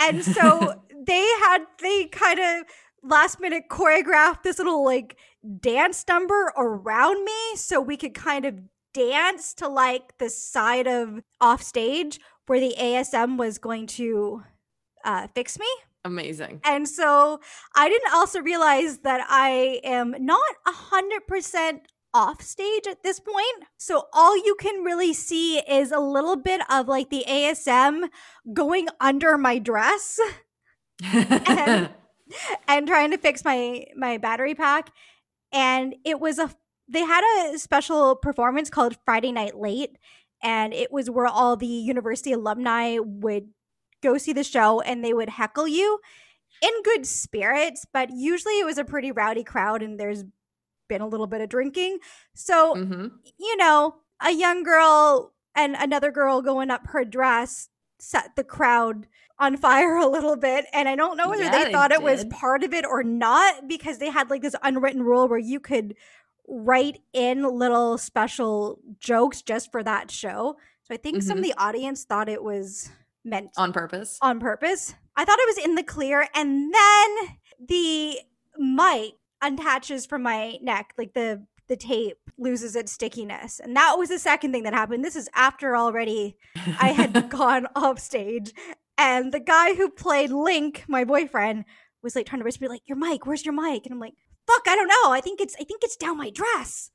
And 0.00 0.24
so 0.24 0.82
they 1.06 1.20
had 1.20 1.58
they 1.80 2.06
kind 2.06 2.40
of 2.40 2.66
last 3.02 3.38
minute 3.38 3.64
choreographed 3.70 4.42
this 4.42 4.58
little 4.58 4.84
like 4.84 5.16
dance 5.60 6.04
number 6.08 6.52
around 6.56 7.24
me 7.24 7.56
so 7.56 7.80
we 7.80 7.96
could 7.96 8.14
kind 8.14 8.46
of 8.46 8.60
dance 8.94 9.52
to 9.54 9.68
like 9.68 10.16
the 10.18 10.30
side 10.30 10.86
of 10.86 11.20
off 11.40 11.62
stage 11.62 12.18
where 12.46 12.60
the 12.60 12.74
ASM 12.78 13.36
was 13.36 13.58
going 13.58 13.86
to 13.86 14.42
uh, 15.04 15.28
fix 15.34 15.58
me. 15.58 15.66
Amazing. 16.04 16.60
And 16.64 16.88
so 16.88 17.40
I 17.74 17.88
didn't 17.88 18.12
also 18.12 18.40
realize 18.40 18.98
that 18.98 19.26
I 19.28 19.80
am 19.84 20.14
not 20.18 20.42
a 20.66 20.72
hundred 20.72 21.26
percent 21.26 21.88
off 22.12 22.42
stage 22.42 22.86
at 22.86 23.02
this 23.02 23.18
point. 23.20 23.64
So 23.78 24.04
all 24.12 24.36
you 24.36 24.54
can 24.60 24.84
really 24.84 25.12
see 25.12 25.58
is 25.58 25.90
a 25.90 25.98
little 25.98 26.36
bit 26.36 26.60
of 26.70 26.88
like 26.88 27.10
the 27.10 27.24
ASM 27.26 28.08
going 28.52 28.88
under 29.00 29.36
my 29.38 29.58
dress 29.58 30.20
and, 31.12 31.88
and 32.68 32.86
trying 32.86 33.10
to 33.10 33.18
fix 33.18 33.44
my 33.44 33.86
my 33.96 34.18
battery 34.18 34.54
pack. 34.54 34.90
And 35.52 35.94
it 36.04 36.20
was 36.20 36.38
a 36.38 36.50
they 36.86 37.00
had 37.00 37.24
a 37.54 37.58
special 37.58 38.14
performance 38.14 38.68
called 38.68 38.98
Friday 39.06 39.32
Night 39.32 39.58
Late 39.58 39.96
and 40.42 40.74
it 40.74 40.92
was 40.92 41.08
where 41.08 41.26
all 41.26 41.56
the 41.56 41.66
university 41.66 42.32
alumni 42.32 42.98
would 42.98 43.48
go 44.04 44.18
see 44.18 44.32
the 44.32 44.44
show 44.44 44.80
and 44.82 45.04
they 45.04 45.14
would 45.14 45.30
heckle 45.30 45.66
you 45.66 45.98
in 46.62 46.82
good 46.82 47.06
spirits, 47.06 47.84
but 47.92 48.10
usually 48.10 48.60
it 48.60 48.66
was 48.66 48.78
a 48.78 48.84
pretty 48.84 49.10
rowdy 49.10 49.44
crowd 49.44 49.82
and 49.82 49.98
there's 49.98 50.24
been 50.88 51.00
a 51.00 51.08
little 51.08 51.26
bit 51.26 51.40
of 51.40 51.48
drinking. 51.48 51.98
So, 52.34 52.74
mm-hmm. 52.74 53.06
you 53.38 53.56
know, 53.56 53.96
a 54.24 54.30
young 54.30 54.62
girl 54.62 55.32
and 55.54 55.74
another 55.78 56.10
girl 56.10 56.42
going 56.42 56.70
up 56.70 56.86
her 56.88 57.04
dress 57.04 57.68
set 57.98 58.36
the 58.36 58.44
crowd 58.44 59.06
on 59.38 59.56
fire 59.56 59.96
a 59.96 60.06
little 60.06 60.36
bit. 60.36 60.66
And 60.72 60.88
I 60.88 60.96
don't 60.96 61.16
know 61.16 61.30
whether 61.30 61.44
yeah, 61.44 61.64
they 61.64 61.72
thought 61.72 61.92
it 61.92 62.02
was 62.02 62.24
part 62.26 62.62
of 62.62 62.72
it 62.72 62.84
or 62.84 63.02
not 63.02 63.68
because 63.68 63.98
they 63.98 64.10
had 64.10 64.30
like 64.30 64.42
this 64.42 64.56
unwritten 64.62 65.02
rule 65.02 65.28
where 65.28 65.38
you 65.38 65.60
could 65.60 65.94
write 66.46 67.00
in 67.12 67.42
little 67.42 67.96
special 67.96 68.78
jokes 69.00 69.42
just 69.42 69.72
for 69.72 69.82
that 69.82 70.10
show. 70.10 70.56
So 70.82 70.94
I 70.94 70.98
think 70.98 71.18
mm-hmm. 71.18 71.26
some 71.26 71.38
of 71.38 71.44
mm-hmm. 71.44 71.52
the 71.52 71.62
audience 71.62 72.04
thought 72.04 72.28
it 72.28 72.42
was 72.42 72.90
meant 73.24 73.50
on 73.56 73.72
purpose. 73.72 74.18
On 74.22 74.40
purpose. 74.40 74.94
I 75.16 75.24
thought 75.24 75.38
it 75.38 75.56
was 75.56 75.64
in 75.64 75.74
the 75.74 75.82
clear. 75.82 76.26
And 76.34 76.72
then 76.72 77.16
the 77.68 78.18
mic 78.58 79.14
unattaches 79.42 80.06
from 80.06 80.22
my 80.22 80.58
neck, 80.62 80.92
like 80.98 81.14
the 81.14 81.46
the 81.66 81.76
tape 81.76 82.18
loses 82.38 82.76
its 82.76 82.92
stickiness. 82.92 83.58
And 83.58 83.74
that 83.76 83.96
was 83.96 84.10
the 84.10 84.18
second 84.18 84.52
thing 84.52 84.64
that 84.64 84.74
happened. 84.74 85.02
This 85.04 85.16
is 85.16 85.30
after 85.34 85.76
already 85.76 86.36
I 86.78 86.88
had 86.88 87.28
gone 87.30 87.66
off 87.74 87.98
stage. 87.98 88.52
And 88.98 89.32
the 89.32 89.40
guy 89.40 89.74
who 89.74 89.88
played 89.90 90.30
Link, 90.30 90.84
my 90.86 91.04
boyfriend, 91.04 91.64
was 92.02 92.14
like 92.14 92.26
trying 92.26 92.40
to 92.40 92.44
whisper, 92.44 92.68
like, 92.68 92.86
your 92.86 92.98
mic, 92.98 93.26
where's 93.26 93.44
your 93.44 93.54
mic? 93.54 93.86
And 93.86 93.94
I'm 93.94 93.98
like, 93.98 94.14
fuck, 94.46 94.62
I 94.68 94.76
don't 94.76 94.88
know. 94.88 95.10
I 95.10 95.20
think 95.22 95.40
it's 95.40 95.54
I 95.58 95.64
think 95.64 95.82
it's 95.82 95.96
down 95.96 96.18
my 96.18 96.30
dress. 96.30 96.90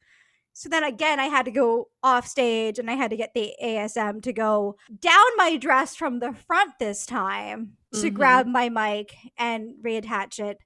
So 0.59 0.67
then 0.67 0.83
again, 0.83 1.21
I 1.21 1.27
had 1.27 1.45
to 1.45 1.51
go 1.51 1.87
off 2.03 2.27
stage 2.27 2.79
and 2.79 2.91
I 2.91 2.95
had 2.95 3.11
to 3.11 3.15
get 3.15 3.33
the 3.33 3.53
ASM 3.63 4.21
to 4.23 4.33
go 4.33 4.75
down 4.99 5.25
my 5.37 5.55
dress 5.55 5.95
from 5.95 6.19
the 6.19 6.33
front 6.33 6.73
this 6.81 7.05
time 7.05 7.77
to 7.93 7.99
mm-hmm. 7.99 8.13
grab 8.13 8.45
my 8.45 8.67
mic 8.67 9.15
and 9.37 9.75
reattach 9.81 10.37
it. 10.37 10.57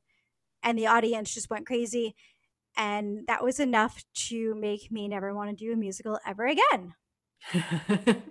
And 0.63 0.79
the 0.79 0.87
audience 0.87 1.31
just 1.31 1.51
went 1.51 1.67
crazy. 1.67 2.15
And 2.75 3.27
that 3.27 3.43
was 3.43 3.59
enough 3.59 4.03
to 4.29 4.55
make 4.55 4.91
me 4.91 5.07
never 5.07 5.31
want 5.35 5.55
to 5.55 5.55
do 5.63 5.71
a 5.71 5.75
musical 5.75 6.17
ever 6.25 6.47
again. 6.47 6.95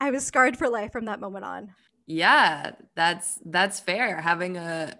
I 0.00 0.10
was 0.10 0.24
scarred 0.24 0.56
for 0.56 0.70
life 0.70 0.90
from 0.90 1.04
that 1.04 1.20
moment 1.20 1.44
on. 1.44 1.74
Yeah, 2.06 2.70
that's 2.96 3.38
that's 3.44 3.78
fair. 3.78 4.22
Having 4.22 4.56
a 4.56 4.96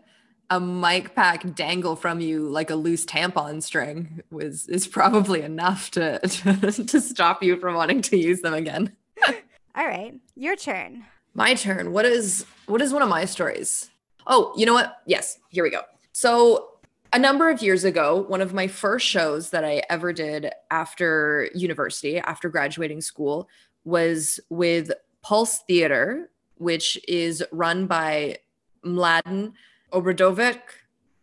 a 0.51 0.61
mic 0.61 1.15
pack 1.15 1.55
dangle 1.55 1.95
from 1.95 2.21
you 2.21 2.49
like 2.49 2.71
a 2.71 2.75
loose 2.75 3.07
tampon 3.07 3.63
string 3.63 4.21
was 4.31 4.69
is 4.69 4.87
probably 4.87 5.43
enough 5.43 5.93
to, 5.93 6.19
to, 6.19 6.71
to 6.87 7.01
stop 7.01 7.43
you 7.43 7.57
from 7.57 7.77
wanting 7.77 8.03
to 8.03 8.17
use 8.17 8.41
them 8.41 8.55
again. 8.55 8.95
All 9.77 9.87
right, 9.87 10.15
your 10.35 10.57
turn. 10.57 11.05
My 11.35 11.55
turn. 11.55 11.93
What 11.93 12.05
is 12.05 12.45
what 12.67 12.83
is 12.83 12.93
one 12.93 13.03
of 13.03 13.09
my 13.09 13.25
stories? 13.25 13.91
Oh, 14.27 14.53
you 14.57 14.67
know 14.67 14.75
what? 14.75 15.01
Yes, 15.07 15.39
here 15.49 15.63
we 15.63 15.71
go. 15.71 15.83
So 16.13 16.71
a 17.13 17.19
number 17.19 17.49
of 17.49 17.63
years 17.63 17.85
ago, 17.85 18.25
one 18.29 18.41
of 18.41 18.53
my 18.53 18.67
first 18.67 19.07
shows 19.07 19.51
that 19.51 19.65
I 19.65 19.83
ever 19.89 20.13
did 20.13 20.51
after 20.71 21.49
university, 21.55 22.19
after 22.19 22.49
graduating 22.49 23.01
school, 23.01 23.49
was 23.85 24.41
with 24.51 24.93
Pulse 25.23 25.61
Theater, 25.67 26.31
which 26.57 26.99
is 27.09 27.43
run 27.53 27.87
by 27.87 28.39
Mladen 28.85 29.53
Obradovic. 29.93 30.61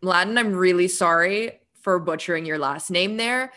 Mladen, 0.02 0.38
I'm 0.38 0.54
really 0.54 0.88
sorry 0.88 1.60
for 1.80 1.98
butchering 1.98 2.44
your 2.44 2.58
last 2.58 2.90
name 2.90 3.16
there, 3.16 3.52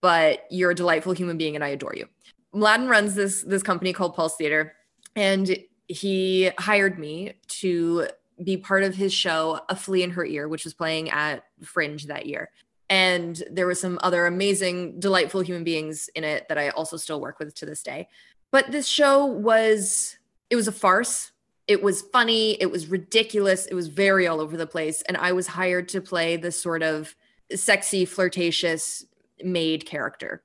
but 0.00 0.46
you're 0.50 0.70
a 0.70 0.74
delightful 0.74 1.12
human 1.12 1.38
being 1.38 1.54
and 1.54 1.64
I 1.64 1.68
adore 1.68 1.94
you. 1.94 2.06
Mladen 2.54 2.88
runs 2.88 3.14
this 3.14 3.42
this 3.42 3.62
company 3.62 3.92
called 3.92 4.14
Pulse 4.14 4.36
Theater, 4.36 4.74
and 5.16 5.56
he 5.88 6.50
hired 6.58 6.98
me 6.98 7.34
to 7.48 8.08
be 8.42 8.56
part 8.56 8.82
of 8.82 8.94
his 8.94 9.12
show 9.12 9.60
A 9.68 9.76
Flea 9.76 10.02
in 10.02 10.10
Her 10.10 10.24
Ear, 10.24 10.48
which 10.48 10.64
was 10.64 10.74
playing 10.74 11.10
at 11.10 11.44
Fringe 11.62 12.06
that 12.06 12.26
year. 12.26 12.50
And 12.90 13.42
there 13.50 13.66
were 13.66 13.74
some 13.74 13.98
other 14.02 14.26
amazing, 14.26 15.00
delightful 15.00 15.40
human 15.40 15.64
beings 15.64 16.10
in 16.14 16.24
it 16.24 16.46
that 16.48 16.58
I 16.58 16.70
also 16.70 16.96
still 16.96 17.20
work 17.20 17.38
with 17.38 17.54
to 17.56 17.66
this 17.66 17.82
day. 17.82 18.08
But 18.50 18.70
this 18.70 18.86
show 18.86 19.24
was 19.24 20.16
it 20.50 20.56
was 20.56 20.68
a 20.68 20.72
farce 20.72 21.31
it 21.72 21.82
was 21.82 22.02
funny, 22.02 22.60
it 22.60 22.70
was 22.70 22.86
ridiculous, 22.86 23.64
it 23.64 23.74
was 23.74 23.88
very 23.88 24.26
all 24.26 24.42
over 24.42 24.58
the 24.58 24.66
place. 24.66 25.02
And 25.08 25.16
I 25.16 25.32
was 25.32 25.46
hired 25.46 25.88
to 25.88 26.02
play 26.02 26.36
this 26.36 26.60
sort 26.60 26.82
of 26.82 27.16
sexy, 27.54 28.04
flirtatious 28.04 29.06
maid 29.42 29.86
character 29.86 30.42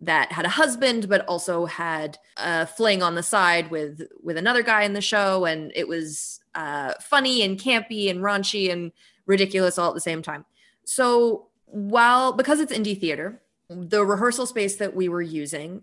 that 0.00 0.32
had 0.32 0.46
a 0.46 0.48
husband 0.48 1.06
but 1.06 1.24
also 1.26 1.66
had 1.66 2.16
a 2.38 2.66
fling 2.66 3.02
on 3.02 3.14
the 3.14 3.22
side 3.22 3.70
with 3.70 4.00
with 4.22 4.38
another 4.38 4.62
guy 4.62 4.82
in 4.82 4.94
the 4.94 5.00
show 5.00 5.44
and 5.44 5.70
it 5.74 5.86
was 5.86 6.40
uh, 6.54 6.94
funny 7.02 7.42
and 7.42 7.60
campy 7.60 8.08
and 8.08 8.20
raunchy 8.20 8.72
and 8.72 8.92
ridiculous 9.26 9.78
all 9.78 9.88
at 9.90 9.94
the 9.94 10.00
same 10.00 10.22
time 10.22 10.44
so 10.84 11.48
while 11.66 12.32
because 12.32 12.60
it's 12.60 12.72
indie 12.72 12.98
theater 12.98 13.42
the 13.68 14.04
rehearsal 14.04 14.46
space 14.46 14.76
that 14.76 14.96
we 14.96 15.08
were 15.08 15.22
using 15.22 15.82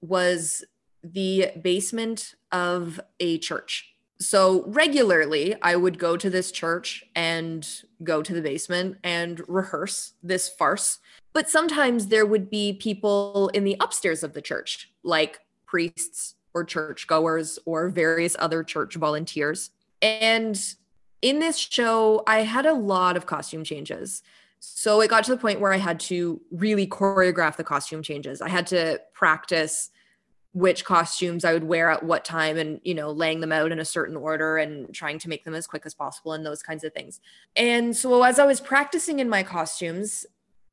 was 0.00 0.64
the 1.04 1.52
basement 1.62 2.34
of 2.50 3.00
a 3.20 3.38
church 3.38 3.91
so 4.22 4.64
regularly, 4.66 5.54
I 5.62 5.76
would 5.76 5.98
go 5.98 6.16
to 6.16 6.30
this 6.30 6.52
church 6.52 7.04
and 7.14 7.66
go 8.02 8.22
to 8.22 8.32
the 8.32 8.42
basement 8.42 8.98
and 9.02 9.42
rehearse 9.48 10.14
this 10.22 10.48
farce. 10.48 10.98
But 11.32 11.48
sometimes 11.48 12.08
there 12.08 12.26
would 12.26 12.50
be 12.50 12.74
people 12.74 13.48
in 13.54 13.64
the 13.64 13.76
upstairs 13.80 14.22
of 14.22 14.34
the 14.34 14.42
church, 14.42 14.92
like 15.02 15.40
priests 15.66 16.34
or 16.54 16.64
churchgoers 16.64 17.58
or 17.64 17.88
various 17.88 18.36
other 18.38 18.62
church 18.62 18.94
volunteers. 18.96 19.70
And 20.02 20.60
in 21.22 21.38
this 21.38 21.56
show, 21.56 22.22
I 22.26 22.40
had 22.40 22.66
a 22.66 22.74
lot 22.74 23.16
of 23.16 23.26
costume 23.26 23.64
changes. 23.64 24.22
So 24.58 25.00
it 25.00 25.08
got 25.08 25.24
to 25.24 25.30
the 25.30 25.40
point 25.40 25.60
where 25.60 25.72
I 25.72 25.78
had 25.78 25.98
to 26.00 26.40
really 26.50 26.86
choreograph 26.86 27.56
the 27.56 27.64
costume 27.64 28.02
changes. 28.02 28.42
I 28.42 28.48
had 28.48 28.66
to 28.68 29.00
practice 29.14 29.90
which 30.52 30.84
costumes 30.84 31.44
I 31.44 31.54
would 31.54 31.64
wear 31.64 31.90
at 31.90 32.02
what 32.02 32.24
time 32.24 32.58
and, 32.58 32.80
you 32.84 32.94
know, 32.94 33.10
laying 33.10 33.40
them 33.40 33.52
out 33.52 33.72
in 33.72 33.78
a 33.78 33.84
certain 33.84 34.16
order 34.16 34.58
and 34.58 34.94
trying 34.94 35.18
to 35.20 35.28
make 35.28 35.44
them 35.44 35.54
as 35.54 35.66
quick 35.66 35.86
as 35.86 35.94
possible 35.94 36.34
and 36.34 36.44
those 36.44 36.62
kinds 36.62 36.84
of 36.84 36.92
things. 36.92 37.20
And 37.56 37.96
so 37.96 38.22
as 38.22 38.38
I 38.38 38.44
was 38.44 38.60
practicing 38.60 39.18
in 39.18 39.30
my 39.30 39.42
costumes, 39.42 40.26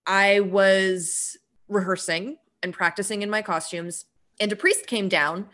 I 0.05 0.41
was 0.41 1.37
rehearsing 1.69 2.37
and 2.61 2.73
practicing 2.73 3.21
in 3.21 3.29
my 3.29 3.41
costumes 3.41 4.05
and 4.39 4.51
a 4.51 4.55
priest 4.55 4.87
came 4.87 5.09
down 5.09 5.47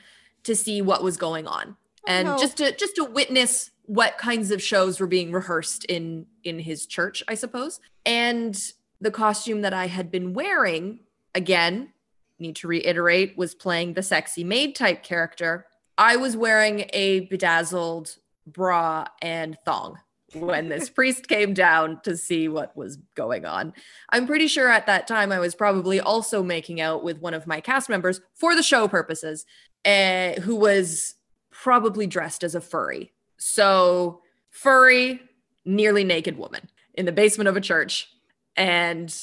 to 0.44 0.56
see 0.56 0.82
what 0.82 1.04
was 1.04 1.18
going 1.18 1.48
on 1.48 1.76
oh, 1.78 2.08
and 2.08 2.28
no. 2.28 2.38
just 2.38 2.58
to 2.58 2.76
just 2.76 2.96
to 2.96 3.04
witness 3.04 3.72
what 3.88 4.18
kinds 4.18 4.52
of 4.52 4.62
shows 4.62 5.00
were 5.00 5.08
being 5.08 5.32
rehearsed 5.32 5.86
in 5.86 6.26
in 6.44 6.60
his 6.60 6.86
church, 6.86 7.24
I 7.28 7.36
suppose. 7.36 7.80
And 8.06 8.60
the 9.02 9.12
costume 9.12 9.62
that 9.62 9.74
I 9.74 9.88
had 9.88 10.12
been 10.12 10.34
wearing 10.34 11.00
again 11.34 11.92
need 12.40 12.56
to 12.58 12.68
reiterate, 12.68 13.38
was 13.38 13.56
playing 13.56 13.94
the 13.94 14.04
sexy 14.04 14.44
maid 14.44 14.76
type 14.76 15.04
character. 15.04 15.66
I 15.98 16.18
was 16.18 16.36
wearing 16.36 16.90
a 16.94 17.22
bedazzled 17.22 18.18
bra 18.46 19.06
and 19.22 19.58
thong 19.66 19.98
when 20.34 20.70
this 20.70 20.90
priest 20.92 21.28
came 21.28 21.54
down 21.54 22.02
to 22.02 22.18
see 22.18 22.48
what 22.48 22.76
was 22.76 22.98
going 23.16 23.46
on. 23.46 23.74
I'm 24.10 24.28
pretty 24.28 24.48
sure 24.48 24.70
at 24.70 24.86
that 24.88 25.08
time 25.08 25.32
I 25.32 25.40
was 25.40 25.56
probably 25.56 26.00
also 26.00 26.44
making 26.44 26.82
out 26.82 27.04
with 27.04 27.20
one 27.20 27.34
of 27.34 27.48
my 27.48 27.62
cast 27.62 27.90
members 27.90 28.22
for 28.34 28.56
the 28.56 28.64
show 28.64 28.88
purposes, 28.88 29.46
uh, 29.86 30.34
who 30.42 30.56
was 30.56 31.16
probably 31.52 32.08
dressed 32.08 32.44
as 32.44 32.56
a 32.56 32.62
furry. 32.62 33.14
So, 33.38 34.22
furry, 34.50 35.22
nearly 35.66 36.04
naked 36.04 36.38
woman 36.38 36.70
in 36.94 37.06
the 37.06 37.12
basement 37.12 37.48
of 37.48 37.58
a 37.58 37.62
church. 37.62 38.10
And 38.56 39.14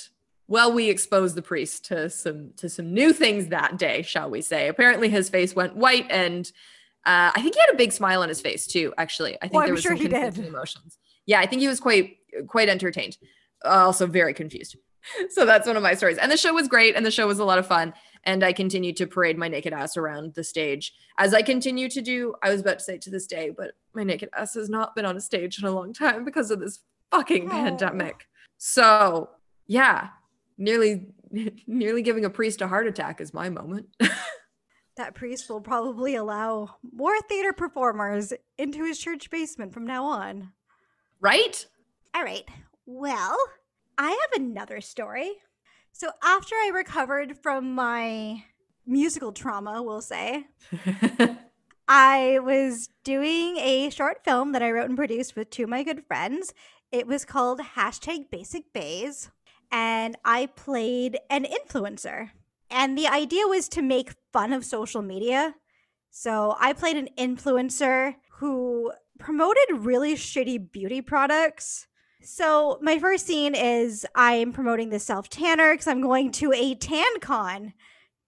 well, 0.53 0.71
we 0.73 0.89
exposed 0.91 1.35
the 1.35 1.43
priest 1.43 1.87
to 1.87 2.09
some 2.11 2.51
to 2.59 2.69
some 2.69 2.93
new 2.93 3.13
things 3.13 3.49
that 3.49 3.79
day, 3.79 4.03
shall 4.03 4.29
we 4.31 4.41
say? 4.43 4.69
Apparently, 4.69 5.09
his 5.09 5.29
face 5.31 5.55
went 5.57 5.75
white, 5.77 6.07
and 6.11 6.45
uh, 7.07 7.33
I 7.35 7.41
think 7.43 7.55
he 7.55 7.61
had 7.61 7.73
a 7.75 7.77
big 7.77 7.93
smile 7.93 8.21
on 8.23 8.29
his 8.29 8.41
face 8.41 8.67
too. 8.67 8.93
Actually, 8.99 9.37
I 9.37 9.47
think 9.47 9.55
Well, 9.55 9.61
there 9.63 9.69
I'm 9.69 9.75
was 9.75 9.83
sure 9.83 9.93
some 9.97 10.03
he 10.05 10.09
did. 10.09 10.13
conflicting 10.23 10.47
emotions. 10.47 10.99
Yeah, 11.27 11.41
I 11.41 11.47
think 11.47 11.61
he 11.63 11.69
was 11.69 11.81
quite 11.81 12.17
quite 12.49 12.69
entertained, 12.69 13.17
uh, 13.65 13.69
also 13.89 14.07
very 14.07 14.35
confused. 14.35 14.77
So 15.31 15.45
that's 15.45 15.67
one 15.67 15.77
of 15.77 15.83
my 15.83 15.95
stories. 15.95 16.17
And 16.19 16.31
the 16.31 16.37
show 16.37 16.53
was 16.55 16.69
great, 16.69 16.95
and 16.95 17.05
the 17.05 17.11
show 17.11 17.27
was 17.27 17.41
a 17.41 17.45
lot 17.45 17.59
of 17.59 17.67
fun. 17.67 17.93
And 18.23 18.45
I 18.45 18.53
continued 18.53 18.97
to 18.99 19.07
parade 19.09 19.37
my 19.37 19.49
naked 19.49 19.73
ass 19.73 19.97
around 19.97 20.35
the 20.35 20.45
stage 20.45 20.93
as 21.19 21.35
I 21.35 21.43
continue 21.43 21.89
to 21.89 22.01
do. 22.01 22.35
I 22.41 22.51
was 22.53 22.61
about 22.61 22.79
to 22.79 22.85
say 22.85 22.99
to 22.99 23.11
this 23.11 23.27
day, 23.27 23.51
but 23.51 23.73
my 23.95 24.05
naked 24.05 24.29
ass 24.37 24.55
has 24.55 24.69
not 24.69 24.95
been 24.95 25.05
on 25.05 25.17
a 25.17 25.21
stage 25.21 25.59
in 25.59 25.65
a 25.67 25.73
long 25.73 25.93
time 25.93 26.25
because 26.25 26.53
of 26.53 26.61
this 26.61 26.79
fucking 27.11 27.49
Oh. 27.49 27.51
pandemic. 27.51 28.29
So 28.59 29.31
yeah, 29.67 30.11
nearly 30.63 31.07
nearly 31.67 32.03
giving 32.03 32.25
a 32.25 32.31
priest 32.31 32.61
a 32.63 32.69
heart 32.69 32.87
attack 32.87 33.21
is 33.21 33.35
my 33.35 33.49
moment. 33.49 33.87
That 34.99 35.15
priest 35.15 35.49
will 35.49 35.63
probably 35.63 36.17
allow 36.17 36.77
more 36.83 37.19
theater 37.23 37.55
performers 37.55 38.35
into 38.59 38.85
his 38.85 38.99
church 38.99 39.31
basement 39.31 39.73
from 39.73 39.87
now 39.87 40.05
on. 40.05 40.53
right? 41.19 41.67
All 42.15 42.23
right. 42.23 42.47
Well, 42.85 43.39
I 43.97 44.11
have 44.11 44.43
another 44.43 44.83
story. 44.83 45.33
So 45.93 46.11
after 46.23 46.55
I 46.57 46.73
recovered 46.75 47.39
from 47.39 47.75
my 47.75 48.45
musical 48.87 49.33
trauma, 49.33 49.83
we'll 49.83 50.03
say, 50.03 50.45
I 51.89 52.39
was 52.41 52.91
doing 53.03 53.57
a 53.57 53.89
short 53.89 54.23
film 54.25 54.53
that 54.53 54.63
I 54.63 54.71
wrote 54.73 54.89
and 54.91 54.97
produced 54.97 55.37
with 55.37 55.49
two 55.49 55.65
of 55.65 55.71
my 55.71 55.83
good 55.85 56.05
friends. 56.07 56.53
It 56.91 57.07
was 57.07 57.25
called 57.25 57.61
hashtag 57.77 58.31
Basic 58.31 58.75
Bays, 58.75 59.31
and 59.73 60.17
I 60.25 60.47
played 60.47 61.19
an 61.31 61.47
influencer. 61.47 62.31
And 62.71 62.97
the 62.97 63.09
idea 63.09 63.47
was 63.47 63.69
to 63.71 63.83
make 63.83 64.15
fun 64.33 64.53
of 64.53 64.65
social 64.65 65.03
media. 65.03 65.55
So 66.11 66.57
I 66.61 66.75
played 66.75 66.97
an 66.97 67.09
influencer 67.19 68.17
who 68.35 68.93
promoted 69.19 69.65
really 69.71 70.15
shitty 70.15 70.71
beauty 70.71 71.01
products. 71.01 71.87
So 72.23 72.79
my 72.83 72.99
first 72.99 73.27
scene 73.27 73.55
is 73.55 74.07
I'm 74.15 74.53
promoting 74.53 74.91
the 74.91 74.99
self 74.99 75.29
tanner 75.29 75.73
because 75.73 75.89
I'm 75.89 76.03
going 76.03 76.31
to 76.33 76.53
a 76.53 76.75
tan 76.75 77.19
con 77.21 77.73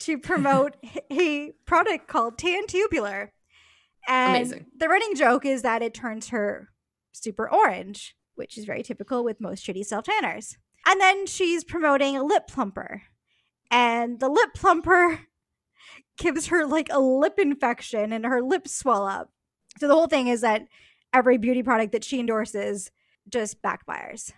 to 0.01 0.19
promote 0.31 0.77
a 1.11 1.53
product 1.67 2.09
called 2.09 2.39
Tan 2.39 2.67
Tubular. 2.67 3.33
And 4.09 4.37
Amazing. 4.37 4.67
the 4.77 4.89
running 4.89 5.15
joke 5.15 5.47
is 5.47 5.63
that 5.63 5.83
it 5.83 5.95
turns 5.95 6.29
her 6.29 6.71
super 7.13 7.51
orange, 7.51 8.15
which 8.35 8.59
is 8.59 8.65
very 8.65 8.83
typical 8.83 9.25
with 9.25 9.41
most 9.41 9.67
shitty 9.67 9.85
self 9.85 10.05
tanners. 10.05 10.57
And 10.87 11.01
then 11.01 11.27
she's 11.27 11.65
promoting 11.65 12.17
a 12.17 12.23
lip 12.25 12.47
plumper. 12.49 13.03
And 13.71 14.21
the 14.21 14.29
lip 14.29 14.51
plumper 14.55 15.21
gives 16.19 16.47
her 16.49 16.67
like 16.67 16.89
a 16.91 17.01
lip 17.01 17.35
infection 17.39 18.13
and 18.13 18.25
her 18.27 18.41
lips 18.43 18.75
swell 18.75 19.07
up. 19.07 19.31
So 19.79 19.89
the 19.89 19.95
whole 19.95 20.07
thing 20.07 20.29
is 20.29 20.43
that 20.43 20.63
every 21.13 21.39
beauty 21.39 21.63
product 21.63 21.93
that 21.93 22.05
she 22.05 22.21
endorses 22.21 22.91
just 23.29 23.63
backfires. 23.63 24.33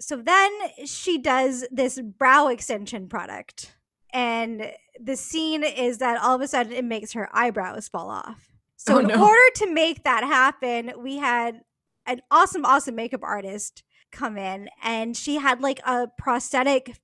So 0.00 0.16
then 0.16 0.50
she 0.86 1.18
does 1.18 1.66
this 1.70 2.00
brow 2.00 2.46
extension 2.48 3.08
product. 3.08 3.74
And 4.12 4.72
the 4.98 5.16
scene 5.16 5.64
is 5.64 5.98
that 5.98 6.20
all 6.22 6.34
of 6.36 6.40
a 6.40 6.48
sudden 6.48 6.72
it 6.72 6.84
makes 6.84 7.12
her 7.12 7.28
eyebrows 7.32 7.88
fall 7.88 8.08
off. 8.08 8.48
So, 8.76 8.94
Oh, 8.94 8.98
in 9.00 9.08
no. 9.08 9.22
order 9.22 9.50
to 9.56 9.72
make 9.72 10.04
that 10.04 10.22
happen, 10.22 10.92
we 10.98 11.16
had 11.16 11.60
an 12.06 12.22
awesome, 12.30 12.64
awesome 12.64 12.94
makeup 12.94 13.22
artist 13.24 13.82
come 14.10 14.36
in, 14.36 14.68
and 14.82 15.16
she 15.16 15.36
had 15.36 15.60
like 15.60 15.80
a 15.86 16.08
prosthetic 16.18 16.98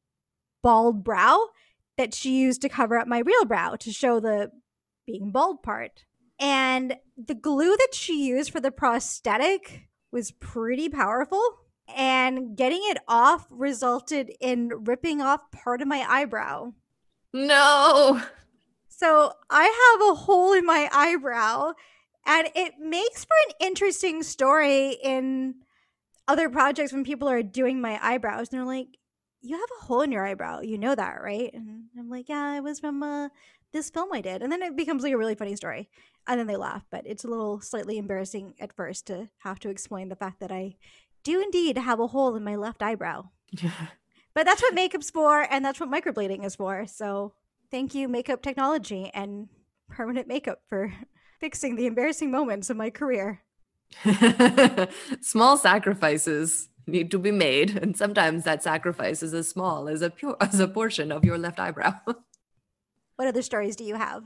bald 0.63 1.05
brow 1.05 1.49
that 1.97 2.15
she 2.15 2.41
used 2.41 2.63
to 2.63 2.69
cover 2.69 2.99
up 2.99 3.07
my 3.07 3.21
real 3.21 3.45
brow 3.45 3.77
to 3.77 3.93
show 3.93 4.21
the 4.21 4.51
being 5.07 5.31
bald 5.31 5.63
part. 5.63 6.05
And 6.41 6.97
the 7.17 7.35
glue 7.35 7.77
that 7.77 7.95
she 7.95 8.27
used 8.27 8.51
for 8.51 8.61
the 8.61 8.73
prosthetic 8.73 9.89
was 10.11 10.33
pretty 10.33 10.89
powerful. 10.89 11.43
And 11.95 12.57
getting 12.57 12.81
it 12.85 12.99
off 13.07 13.47
resulted 13.51 14.33
in 14.41 14.71
ripping 14.85 15.21
off 15.21 15.51
part 15.53 15.83
of 15.83 15.89
my 15.89 16.05
eyebrow. 16.09 16.73
No. 17.33 18.23
So 18.89 19.33
I 19.51 19.93
have 20.01 20.11
a 20.11 20.15
hole 20.15 20.55
in 20.55 20.65
my 20.65 20.89
eyebrow, 20.93 21.73
and 22.25 22.49
it 22.55 22.75
makes 22.81 23.25
for 23.25 23.35
an 23.49 23.55
interesting 23.61 24.23
story 24.23 24.97
in 25.03 25.57
other 26.29 26.49
projects 26.49 26.93
when 26.93 27.05
people 27.05 27.29
are 27.29 27.43
doing 27.43 27.81
my 27.81 27.99
eyebrows. 28.03 28.49
And 28.51 28.59
they're 28.59 28.67
like, 28.67 28.99
You 29.41 29.57
have 29.57 29.69
a 29.81 29.85
hole 29.85 30.01
in 30.01 30.13
your 30.13 30.27
eyebrow. 30.27 30.61
You 30.61 30.79
know 30.79 30.95
that, 30.95 31.23
right? 31.23 31.51
And 31.53 31.85
I'm 31.99 32.09
like, 32.09 32.29
Yeah, 32.29 32.57
it 32.57 32.63
was 32.63 32.81
from 32.81 33.03
uh, 33.03 33.29
this 33.73 33.91
film 33.91 34.11
I 34.13 34.21
did. 34.21 34.43
And 34.43 34.51
then 34.51 34.63
it 34.63 34.77
becomes 34.77 35.03
like 35.03 35.13
a 35.13 35.19
really 35.19 35.35
funny 35.35 35.57
story. 35.57 35.89
And 36.27 36.41
then 36.41 36.47
they 36.47 36.57
laugh, 36.57 36.85
but 36.91 37.07
it's 37.07 37.25
a 37.25 37.29
little 37.29 37.61
slightly 37.61 37.99
embarrassing 37.99 38.55
at 38.59 38.75
first 38.75 39.07
to 39.09 39.29
have 39.39 39.59
to 39.61 39.69
explain 39.69 40.09
the 40.09 40.17
fact 40.17 40.41
that 40.41 40.51
I 40.51 40.77
do 41.23 41.41
indeed 41.43 41.77
have 41.79 42.01
a 42.01 42.07
hole 42.07 42.35
in 42.37 42.45
my 42.45 42.57
left 42.57 42.83
eyebrow. 42.83 43.31
But 44.35 44.47
that's 44.47 44.63
what 44.63 44.75
makeup's 44.75 45.11
for, 45.11 45.47
and 45.49 45.65
that's 45.65 45.79
what 45.79 45.91
microblading 45.91 46.45
is 46.45 46.57
for. 46.57 46.87
So 46.87 47.35
thank 47.71 47.95
you, 47.95 48.09
makeup 48.09 48.43
technology 48.43 49.11
and 49.15 49.49
permanent 49.89 50.27
makeup, 50.27 50.63
for 50.69 50.93
fixing 51.41 51.77
the 51.77 51.87
embarrassing 51.87 52.33
moments 52.33 52.69
of 52.69 52.77
my 52.77 52.91
career. 52.91 53.44
small 55.21 55.57
sacrifices 55.57 56.69
need 56.87 57.11
to 57.11 57.19
be 57.19 57.31
made, 57.31 57.77
and 57.77 57.97
sometimes 57.97 58.45
that 58.45 58.63
sacrifice 58.63 59.23
is 59.23 59.33
as 59.35 59.49
small 59.49 59.89
as 59.89 60.03
a 60.03 60.11
pure 60.11 60.37
as 60.41 60.61
a 60.61 60.69
portion 60.69 61.11
of 61.13 61.25
your 61.25 61.39
left 61.39 61.59
eyebrow. 61.61 61.95
What 63.17 63.29
other 63.29 63.43
stories 63.43 63.77
do 63.77 63.85
you 63.85 63.95
have? 63.95 64.25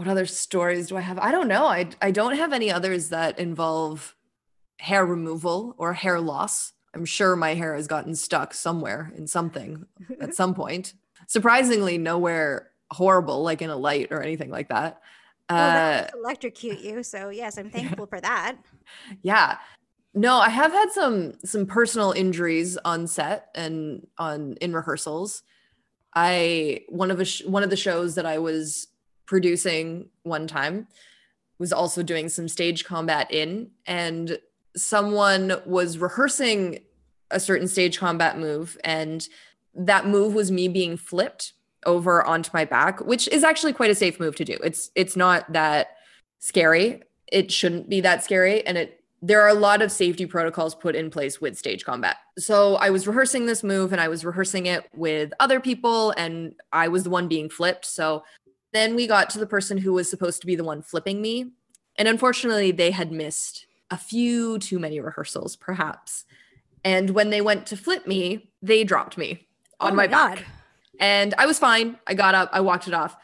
what 0.00 0.08
other 0.08 0.24
stories 0.24 0.88
do 0.88 0.96
I 0.96 1.02
have? 1.02 1.18
I 1.18 1.30
don't 1.30 1.46
know. 1.46 1.66
I 1.66 1.90
I 2.00 2.10
don't 2.10 2.36
have 2.36 2.54
any 2.54 2.72
others 2.72 3.10
that 3.10 3.38
involve 3.38 4.16
hair 4.78 5.04
removal 5.04 5.74
or 5.76 5.92
hair 5.92 6.18
loss. 6.18 6.72
I'm 6.94 7.04
sure 7.04 7.36
my 7.36 7.52
hair 7.52 7.74
has 7.74 7.86
gotten 7.86 8.14
stuck 8.14 8.54
somewhere 8.54 9.12
in 9.14 9.26
something 9.26 9.84
at 10.18 10.34
some 10.40 10.54
point. 10.54 10.94
Surprisingly, 11.26 11.98
nowhere 11.98 12.70
horrible, 12.90 13.42
like 13.42 13.60
in 13.60 13.68
a 13.68 13.76
light 13.76 14.08
or 14.10 14.22
anything 14.22 14.48
like 14.48 14.70
that. 14.70 15.02
Well, 15.50 15.98
Uh, 16.00 16.06
would 16.14 16.20
electrocute 16.24 16.80
you. 16.80 17.02
So 17.02 17.28
yes, 17.30 17.58
I'm 17.58 17.70
thankful 17.70 18.06
for 18.06 18.20
that. 18.20 18.56
yeah 19.22 19.58
no 20.14 20.38
i 20.38 20.48
have 20.48 20.72
had 20.72 20.90
some 20.90 21.34
some 21.44 21.64
personal 21.64 22.10
injuries 22.10 22.76
on 22.84 23.06
set 23.06 23.46
and 23.54 24.04
on 24.18 24.54
in 24.60 24.72
rehearsals 24.74 25.44
i 26.14 26.80
one 26.88 27.12
of 27.12 27.20
a 27.20 27.24
sh- 27.24 27.44
one 27.44 27.62
of 27.62 27.70
the 27.70 27.76
shows 27.76 28.16
that 28.16 28.26
i 28.26 28.36
was 28.36 28.88
producing 29.26 30.08
one 30.24 30.48
time 30.48 30.88
was 31.60 31.72
also 31.72 32.02
doing 32.02 32.28
some 32.28 32.48
stage 32.48 32.84
combat 32.84 33.30
in 33.30 33.70
and 33.86 34.38
someone 34.76 35.52
was 35.66 35.98
rehearsing 35.98 36.80
a 37.30 37.38
certain 37.38 37.68
stage 37.68 37.96
combat 37.98 38.36
move 38.38 38.76
and 38.82 39.28
that 39.74 40.06
move 40.06 40.34
was 40.34 40.50
me 40.50 40.66
being 40.66 40.96
flipped 40.96 41.52
over 41.86 42.24
onto 42.24 42.50
my 42.52 42.64
back 42.64 43.00
which 43.00 43.26
is 43.28 43.42
actually 43.44 43.72
quite 43.72 43.90
a 43.90 43.94
safe 43.94 44.20
move 44.20 44.36
to 44.36 44.44
do 44.44 44.56
it's 44.62 44.90
it's 44.94 45.16
not 45.16 45.50
that 45.52 45.96
scary 46.38 47.02
it 47.32 47.50
shouldn't 47.50 47.88
be 47.88 48.00
that 48.00 48.22
scary 48.24 48.66
and 48.66 48.76
it 48.76 49.00
there 49.22 49.42
are 49.42 49.48
a 49.48 49.54
lot 49.54 49.82
of 49.82 49.92
safety 49.92 50.24
protocols 50.24 50.74
put 50.74 50.96
in 50.96 51.10
place 51.10 51.40
with 51.40 51.58
stage 51.58 51.84
combat. 51.84 52.16
So 52.38 52.76
I 52.76 52.88
was 52.90 53.06
rehearsing 53.06 53.46
this 53.46 53.62
move 53.62 53.92
and 53.92 54.00
I 54.00 54.08
was 54.08 54.24
rehearsing 54.24 54.66
it 54.66 54.88
with 54.94 55.32
other 55.38 55.60
people 55.60 56.12
and 56.12 56.54
I 56.72 56.88
was 56.88 57.04
the 57.04 57.10
one 57.10 57.28
being 57.28 57.50
flipped. 57.50 57.84
So 57.84 58.24
then 58.72 58.94
we 58.94 59.06
got 59.06 59.28
to 59.30 59.38
the 59.38 59.46
person 59.46 59.76
who 59.78 59.92
was 59.92 60.08
supposed 60.08 60.40
to 60.40 60.46
be 60.46 60.56
the 60.56 60.64
one 60.64 60.80
flipping 60.80 61.20
me. 61.20 61.52
And 61.96 62.08
unfortunately, 62.08 62.70
they 62.70 62.92
had 62.92 63.12
missed 63.12 63.66
a 63.90 63.98
few 63.98 64.58
too 64.58 64.78
many 64.78 65.00
rehearsals, 65.00 65.56
perhaps. 65.56 66.24
And 66.82 67.10
when 67.10 67.28
they 67.28 67.42
went 67.42 67.66
to 67.66 67.76
flip 67.76 68.06
me, 68.06 68.50
they 68.62 68.84
dropped 68.84 69.18
me 69.18 69.48
on 69.80 69.92
Oh 69.92 69.94
my, 69.94 70.04
my 70.04 70.06
back. 70.06 70.36
God. 70.36 70.44
And 71.00 71.34
I 71.38 71.46
was 71.46 71.58
fine. 71.58 71.98
I 72.06 72.14
got 72.14 72.34
up, 72.36 72.50
I 72.52 72.60
walked 72.60 72.86
it 72.86 72.94
off. 72.94 73.16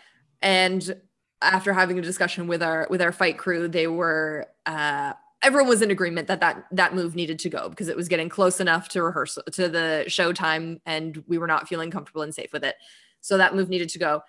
And 0.42 1.00
after 1.42 1.72
having 1.72 1.98
a 1.98 2.02
discussion 2.02 2.48
with 2.48 2.62
our 2.62 2.86
with 2.90 3.00
our 3.02 3.12
fight 3.12 3.38
crew, 3.38 3.68
they 3.68 3.86
were 3.86 4.46
uh 4.64 5.12
everyone 5.42 5.68
was 5.68 5.82
in 5.82 5.90
agreement 5.90 6.26
that 6.28 6.40
that 6.40 6.64
that 6.72 6.94
move 6.94 7.14
needed 7.14 7.38
to 7.40 7.50
go 7.50 7.68
because 7.68 7.88
it 7.88 7.96
was 7.96 8.08
getting 8.08 8.28
close 8.28 8.58
enough 8.58 8.88
to 8.88 9.02
rehearsal 9.02 9.42
to 9.52 9.68
the 9.68 10.04
show 10.08 10.32
time 10.32 10.80
and 10.86 11.22
we 11.28 11.36
were 11.38 11.46
not 11.46 11.68
feeling 11.68 11.90
comfortable 11.90 12.22
and 12.22 12.34
safe 12.34 12.52
with 12.52 12.64
it. 12.64 12.74
So 13.20 13.36
that 13.38 13.54
move 13.54 13.68
needed 13.68 13.90
to 13.90 13.98
go. 13.98 14.22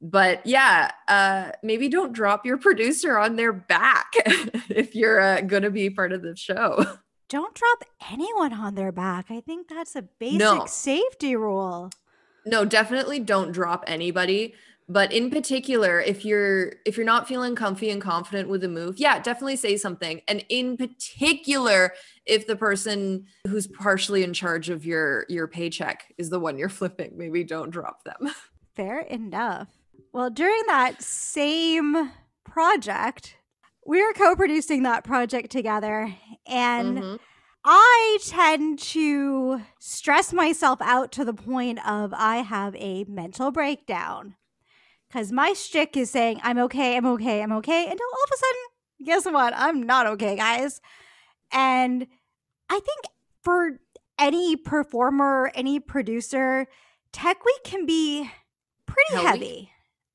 But 0.00 0.44
yeah, 0.46 0.90
uh 1.06 1.52
maybe 1.62 1.88
don't 1.90 2.12
drop 2.14 2.46
your 2.46 2.56
producer 2.56 3.18
on 3.18 3.36
their 3.36 3.52
back 3.52 4.12
if 4.70 4.94
you're 4.94 5.20
uh, 5.20 5.40
going 5.42 5.62
to 5.62 5.70
be 5.70 5.90
part 5.90 6.12
of 6.12 6.22
the 6.22 6.34
show. 6.34 6.84
Don't 7.28 7.54
drop 7.54 7.84
anyone 8.12 8.52
on 8.52 8.74
their 8.74 8.92
back. 8.92 9.26
I 9.30 9.40
think 9.40 9.68
that's 9.68 9.96
a 9.96 10.02
basic 10.02 10.38
No. 10.38 10.64
safety 10.66 11.36
rule. 11.36 11.90
No, 12.46 12.64
definitely 12.64 13.20
don't 13.20 13.52
drop 13.52 13.84
anybody. 13.86 14.54
but 14.88 15.12
in 15.12 15.30
particular 15.30 16.00
if 16.00 16.24
you're 16.24 16.74
if 16.84 16.96
you're 16.96 17.06
not 17.06 17.26
feeling 17.26 17.54
comfy 17.54 17.90
and 17.90 18.02
confident 18.02 18.48
with 18.48 18.62
a 18.64 18.68
move 18.68 18.98
yeah 18.98 19.18
definitely 19.18 19.56
say 19.56 19.76
something 19.76 20.20
and 20.28 20.44
in 20.48 20.76
particular 20.76 21.92
if 22.26 22.46
the 22.46 22.56
person 22.56 23.24
who's 23.48 23.66
partially 23.66 24.22
in 24.22 24.32
charge 24.32 24.68
of 24.68 24.84
your 24.84 25.24
your 25.28 25.48
paycheck 25.48 26.12
is 26.18 26.30
the 26.30 26.38
one 26.38 26.58
you're 26.58 26.68
flipping 26.80 27.12
maybe 27.16 27.42
don't 27.44 27.70
drop 27.70 28.04
them 28.04 28.30
fair 28.76 29.00
enough 29.00 29.68
well 30.12 30.30
during 30.30 30.62
that 30.66 31.02
same 31.02 32.10
project 32.44 33.36
we 33.86 34.02
were 34.02 34.12
co-producing 34.12 34.82
that 34.82 35.04
project 35.04 35.50
together 35.50 36.14
and 36.46 36.98
mm-hmm. 36.98 37.16
I 37.64 38.18
tend 38.26 38.78
to 38.80 39.62
stress 39.78 40.32
myself 40.32 40.82
out 40.82 41.12
to 41.12 41.24
the 41.24 41.32
point 41.32 41.84
of 41.86 42.12
I 42.14 42.38
have 42.38 42.76
a 42.76 43.04
mental 43.04 43.50
breakdown 43.50 44.36
because 45.08 45.32
my 45.32 45.54
shtick 45.54 45.96
is 45.96 46.10
saying 46.10 46.40
I'm 46.42 46.58
okay, 46.58 46.96
I'm 46.96 47.06
okay, 47.06 47.42
I'm 47.42 47.52
okay, 47.52 47.82
until 47.84 48.06
all 48.06 48.24
of 48.24 48.30
a 48.32 48.36
sudden, 48.36 48.62
guess 49.04 49.24
what? 49.24 49.54
I'm 49.56 49.82
not 49.82 50.06
okay, 50.08 50.36
guys. 50.36 50.80
And 51.52 52.06
I 52.68 52.80
think 52.80 53.00
for 53.42 53.80
any 54.18 54.56
performer, 54.56 55.50
any 55.54 55.80
producer, 55.80 56.66
tech 57.12 57.44
week 57.44 57.64
can 57.64 57.86
be 57.86 58.30
pretty 58.86 59.14
Hell 59.14 59.26
heavy, 59.26 59.38
week. 59.40 59.68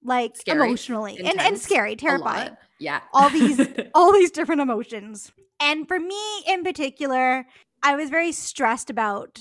like 0.04 0.36
scary, 0.38 0.68
emotionally 0.68 1.18
intense, 1.18 1.32
and, 1.32 1.42
and 1.42 1.60
scary, 1.60 1.96
terrifying. 1.96 2.56
Yeah, 2.80 3.02
all 3.14 3.30
these 3.30 3.60
all 3.94 4.14
these 4.14 4.32
different 4.32 4.62
emotions. 4.62 5.32
And 5.60 5.88
for 5.88 6.00
me 6.00 6.44
in 6.48 6.64
particular, 6.64 7.46
I 7.84 7.96
was 7.96 8.10
very 8.10 8.32
stressed 8.32 8.90
about. 8.90 9.40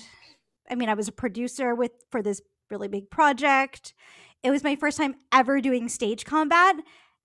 I 0.70 0.74
mean, 0.74 0.90
I 0.90 0.94
was 0.94 1.09
a 1.09 1.12
producer 1.12 1.74
with 1.74 1.92
for 2.11 2.22
this 2.22 2.42
really 2.70 2.88
big 2.88 3.11
project 3.11 3.94
it 4.42 4.51
was 4.51 4.62
my 4.62 4.77
first 4.77 4.98
time 4.98 5.16
ever 5.33 5.61
doing 5.61 5.88
stage 5.88 6.24
combat, 6.24 6.77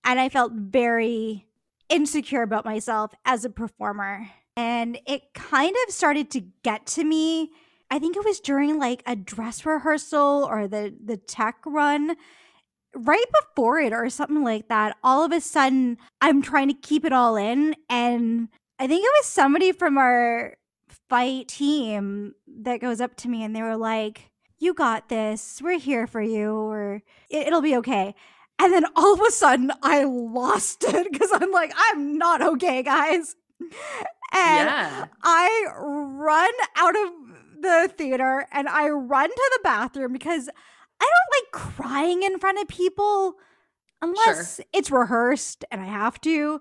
and 0.04 0.18
I 0.18 0.28
felt 0.28 0.52
very 0.52 1.46
insecure 1.88 2.42
about 2.42 2.64
myself 2.64 3.12
as 3.24 3.44
a 3.44 3.50
performer. 3.50 4.28
And 4.56 4.98
it 5.06 5.34
kind 5.34 5.74
of 5.86 5.94
started 5.94 6.30
to 6.32 6.40
get 6.62 6.86
to 6.86 7.04
me. 7.04 7.50
I 7.90 7.98
think 7.98 8.16
it 8.16 8.24
was 8.24 8.40
during 8.40 8.78
like 8.78 9.02
a 9.06 9.14
dress 9.14 9.64
rehearsal 9.64 10.46
or 10.50 10.66
the 10.66 10.94
the 11.04 11.16
tech 11.16 11.56
run 11.64 12.16
right 12.94 13.24
before 13.42 13.78
it 13.78 13.92
or 13.92 14.08
something 14.10 14.42
like 14.42 14.68
that. 14.68 14.96
All 15.02 15.24
of 15.24 15.32
a 15.32 15.40
sudden, 15.40 15.98
I'm 16.20 16.42
trying 16.42 16.68
to 16.68 16.74
keep 16.74 17.04
it 17.04 17.12
all 17.12 17.36
in 17.36 17.74
and 17.88 18.48
I 18.78 18.86
think 18.86 19.04
it 19.04 19.12
was 19.20 19.26
somebody 19.26 19.72
from 19.72 19.98
our 19.98 20.56
fight 21.08 21.48
team 21.48 22.34
that 22.46 22.80
goes 22.80 23.00
up 23.00 23.16
to 23.16 23.28
me 23.28 23.44
and 23.44 23.54
they 23.54 23.62
were 23.62 23.76
like, 23.76 24.30
you 24.58 24.74
got 24.74 25.08
this. 25.08 25.60
We're 25.62 25.78
here 25.78 26.06
for 26.06 26.22
you, 26.22 26.52
or 26.52 27.02
it'll 27.28 27.60
be 27.60 27.76
okay. 27.76 28.14
And 28.58 28.72
then 28.72 28.84
all 28.96 29.14
of 29.14 29.20
a 29.20 29.30
sudden, 29.30 29.70
I 29.82 30.04
lost 30.04 30.84
it 30.88 31.12
because 31.12 31.30
I'm 31.32 31.52
like, 31.52 31.72
I'm 31.90 32.18
not 32.18 32.42
okay, 32.42 32.82
guys. 32.82 33.36
And 33.60 34.68
yeah. 34.68 35.06
I 35.22 35.66
run 35.76 36.50
out 36.76 36.96
of 36.96 37.10
the 37.60 37.92
theater 37.96 38.46
and 38.52 38.68
I 38.68 38.88
run 38.88 39.28
to 39.28 39.50
the 39.54 39.60
bathroom 39.62 40.12
because 40.12 40.50
I 41.00 41.10
don't 41.10 41.42
like 41.42 41.74
crying 41.76 42.22
in 42.22 42.38
front 42.38 42.60
of 42.60 42.68
people 42.68 43.36
unless 44.00 44.56
sure. 44.56 44.64
it's 44.72 44.90
rehearsed 44.90 45.64
and 45.70 45.80
I 45.80 45.86
have 45.86 46.20
to. 46.22 46.60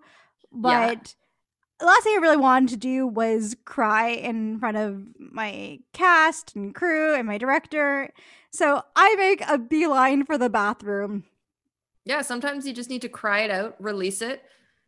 But 0.52 1.15
the 1.80 1.86
last 1.86 2.04
thing 2.04 2.13
I 2.15 2.22
really 2.22 2.38
wanted 2.38 2.69
to 2.69 2.78
do 2.78 3.08
was 3.08 3.56
cry 3.65 4.10
in 4.10 4.60
front 4.60 4.78
of 4.78 5.04
my 5.19 5.80
cast 5.91 6.56
and 6.56 6.74
crew 6.74 7.15
and 7.15 7.28
my 7.28 7.38
director. 7.38 8.10
So 8.52 8.84
I 8.96 9.15
make 9.15 9.41
a 9.48 9.58
beeline 9.58 10.26
for 10.26 10.38
the 10.38 10.50
bathroom. 10.50 11.26
Yeah, 12.06 12.22
sometimes 12.22 12.67
you 12.67 12.74
just 12.74 12.89
need 12.89 13.02
to 13.02 13.10
cry 13.10 13.41
it 13.41 13.52
out, 13.52 13.76
release 13.80 14.22
it. 14.22 14.43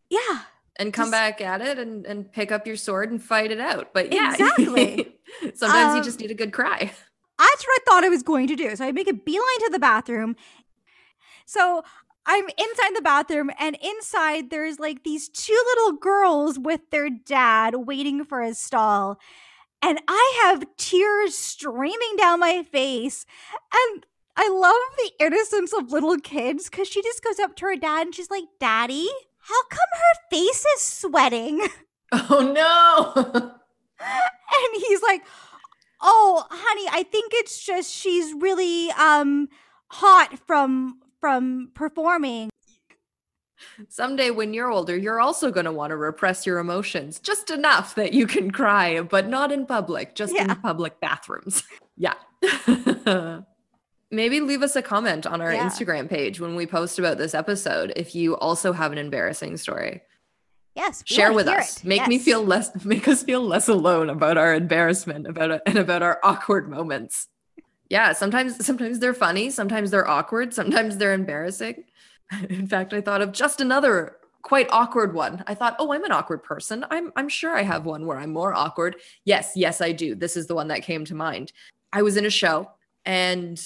Yeah. 0.09 0.41
And 0.77 0.93
come 0.93 1.05
just, 1.05 1.11
back 1.11 1.41
at 1.41 1.61
it 1.61 1.79
and, 1.79 2.05
and 2.05 2.31
pick 2.31 2.51
up 2.51 2.67
your 2.67 2.75
sword 2.75 3.09
and 3.09 3.21
fight 3.21 3.51
it 3.51 3.59
out. 3.59 3.93
But 3.93 4.13
yeah, 4.13 4.31
exactly. 4.33 5.15
sometimes 5.55 5.91
um, 5.91 5.97
you 5.97 6.03
just 6.03 6.19
need 6.19 6.31
a 6.31 6.35
good 6.35 6.51
cry. 6.51 6.91
That's 7.37 7.67
what 7.67 7.81
I 7.81 7.83
thought 7.85 8.03
I 8.03 8.09
was 8.09 8.23
going 8.23 8.47
to 8.47 8.55
do. 8.55 8.75
So 8.75 8.85
I 8.85 8.91
make 8.91 9.09
a 9.09 9.13
beeline 9.13 9.59
to 9.65 9.69
the 9.71 9.79
bathroom. 9.79 10.35
So 11.45 11.83
I'm 12.25 12.45
inside 12.45 12.95
the 12.95 13.01
bathroom, 13.03 13.51
and 13.59 13.77
inside 13.83 14.49
there's 14.49 14.79
like 14.79 15.03
these 15.03 15.29
two 15.29 15.61
little 15.67 15.93
girls 15.99 16.57
with 16.57 16.81
their 16.89 17.09
dad 17.09 17.75
waiting 17.75 18.25
for 18.25 18.41
his 18.41 18.57
stall. 18.57 19.19
And 19.81 19.99
I 20.07 20.39
have 20.43 20.65
tears 20.77 21.37
streaming 21.37 22.15
down 22.17 22.39
my 22.39 22.63
face. 22.63 23.25
And 23.71 24.05
I 24.35 24.49
love 24.49 24.97
the 24.97 25.23
innocence 25.23 25.73
of 25.73 25.91
little 25.91 26.17
kids 26.17 26.69
because 26.69 26.87
she 26.87 27.03
just 27.03 27.23
goes 27.23 27.39
up 27.39 27.55
to 27.57 27.65
her 27.67 27.75
dad 27.75 28.07
and 28.07 28.15
she's 28.15 28.31
like, 28.31 28.45
Daddy, 28.59 29.07
how 29.39 29.63
come 29.69 29.79
her 29.93 30.29
face 30.31 30.65
is 30.75 30.81
sweating? 30.81 31.61
Oh 32.11 32.39
no. 32.39 33.11
and 33.99 34.83
he's 34.87 35.01
like, 35.01 35.23
Oh, 36.01 36.45
honey, 36.49 36.87
I 36.91 37.03
think 37.03 37.31
it's 37.35 37.63
just 37.63 37.91
she's 37.91 38.33
really 38.33 38.91
um 38.91 39.49
hot 39.87 40.39
from 40.45 40.99
from 41.19 41.71
performing. 41.73 42.49
Someday, 43.89 44.29
when 44.29 44.53
you're 44.53 44.71
older, 44.71 44.95
you're 44.95 45.19
also 45.19 45.51
going 45.51 45.65
to 45.65 45.71
want 45.71 45.91
to 45.91 45.97
repress 45.97 46.45
your 46.45 46.59
emotions 46.59 47.19
just 47.19 47.49
enough 47.49 47.95
that 47.95 48.13
you 48.13 48.27
can 48.27 48.51
cry, 48.51 49.01
but 49.01 49.27
not 49.27 49.51
in 49.51 49.65
public, 49.65 50.15
just 50.15 50.33
yeah. 50.33 50.43
in 50.43 50.55
public 50.57 50.99
bathrooms. 50.99 51.63
yeah. 51.97 52.13
Maybe 54.11 54.39
leave 54.39 54.61
us 54.61 54.75
a 54.75 54.81
comment 54.81 55.25
on 55.25 55.41
our 55.41 55.53
yeah. 55.53 55.67
Instagram 55.67 56.09
page 56.09 56.39
when 56.39 56.55
we 56.55 56.67
post 56.67 56.99
about 56.99 57.17
this 57.17 57.33
episode 57.33 57.91
if 57.95 58.13
you 58.13 58.37
also 58.37 58.71
have 58.71 58.91
an 58.91 58.97
embarrassing 58.97 59.57
story. 59.57 60.01
Yes, 60.75 61.03
share 61.05 61.31
with 61.31 61.47
us. 61.47 61.77
It. 61.77 61.85
Make 61.85 61.99
yes. 62.01 62.07
me 62.09 62.19
feel 62.19 62.43
less 62.43 62.85
make 62.85 63.07
us 63.07 63.23
feel 63.23 63.41
less 63.41 63.67
alone 63.67 64.09
about 64.09 64.37
our 64.37 64.53
embarrassment 64.53 65.27
about 65.27 65.61
and 65.65 65.77
about 65.77 66.03
our 66.03 66.19
awkward 66.23 66.69
moments. 66.69 67.27
Yeah 67.89 68.13
sometimes 68.13 68.65
sometimes 68.65 68.99
they're 68.99 69.13
funny 69.13 69.49
sometimes 69.49 69.91
they're 69.91 70.07
awkward 70.07 70.53
sometimes 70.53 70.97
they're 70.97 71.13
embarrassing. 71.13 71.85
In 72.49 72.67
fact 72.67 72.93
i 72.93 73.01
thought 73.01 73.21
of 73.21 73.31
just 73.31 73.61
another 73.61 74.17
quite 74.41 74.67
awkward 74.71 75.13
one. 75.13 75.43
I 75.47 75.55
thought 75.55 75.77
oh 75.79 75.93
i'm 75.93 76.03
an 76.03 76.11
awkward 76.11 76.43
person. 76.43 76.85
I'm 76.91 77.13
i'm 77.15 77.29
sure 77.29 77.55
i 77.55 77.63
have 77.63 77.85
one 77.85 78.05
where 78.05 78.17
i'm 78.17 78.31
more 78.31 78.53
awkward. 78.53 78.97
Yes 79.23 79.53
yes 79.55 79.81
i 79.81 79.91
do. 79.91 80.13
This 80.13 80.35
is 80.35 80.47
the 80.47 80.55
one 80.55 80.67
that 80.67 80.83
came 80.83 81.05
to 81.05 81.15
mind. 81.15 81.53
I 81.93 82.01
was 82.01 82.17
in 82.17 82.25
a 82.25 82.29
show 82.29 82.69
and 83.05 83.63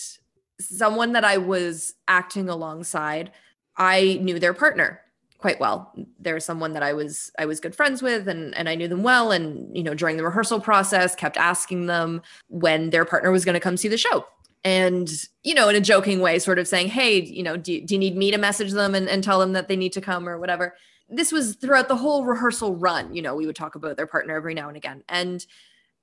someone 0.59 1.13
that 1.13 1.23
i 1.23 1.37
was 1.37 1.93
acting 2.07 2.49
alongside 2.49 3.31
i 3.77 4.19
knew 4.21 4.39
their 4.39 4.53
partner 4.53 5.01
quite 5.39 5.59
well. 5.59 5.91
There's 6.19 6.45
someone 6.45 6.73
that 6.73 6.83
I 6.83 6.93
was 6.93 7.31
I 7.39 7.45
was 7.45 7.59
good 7.59 7.73
friends 7.73 8.03
with 8.03 8.27
and 8.27 8.53
and 8.55 8.69
I 8.69 8.75
knew 8.75 8.87
them 8.87 9.03
well 9.03 9.31
and 9.31 9.75
you 9.75 9.81
know 9.81 9.95
during 9.95 10.17
the 10.17 10.23
rehearsal 10.23 10.59
process 10.59 11.15
kept 11.15 11.37
asking 11.37 11.87
them 11.87 12.21
when 12.49 12.91
their 12.91 13.05
partner 13.05 13.31
was 13.31 13.45
going 13.45 13.53
to 13.53 13.59
come 13.59 13.77
see 13.77 13.87
the 13.87 13.97
show. 13.97 14.25
And 14.65 15.09
you 15.43 15.55
know 15.55 15.69
in 15.69 15.75
a 15.75 15.81
joking 15.81 16.19
way 16.19 16.37
sort 16.37 16.59
of 16.59 16.67
saying, 16.67 16.89
"Hey, 16.89 17.21
you 17.21 17.41
know, 17.41 17.57
do, 17.57 17.81
do 17.81 17.95
you 17.95 17.99
need 17.99 18.17
me 18.17 18.29
to 18.31 18.37
message 18.37 18.73
them 18.73 18.93
and, 18.93 19.09
and 19.09 19.23
tell 19.23 19.39
them 19.39 19.53
that 19.53 19.69
they 19.69 19.77
need 19.77 19.93
to 19.93 20.01
come 20.01 20.27
or 20.27 20.37
whatever?" 20.37 20.75
This 21.07 21.31
was 21.31 21.55
throughout 21.55 21.87
the 21.87 21.95
whole 21.95 22.25
rehearsal 22.25 22.75
run, 22.75 23.15
you 23.15 23.21
know, 23.23 23.33
we 23.33 23.47
would 23.47 23.55
talk 23.55 23.73
about 23.73 23.97
their 23.97 24.05
partner 24.05 24.35
every 24.35 24.53
now 24.53 24.67
and 24.67 24.77
again. 24.77 25.03
And 25.09 25.43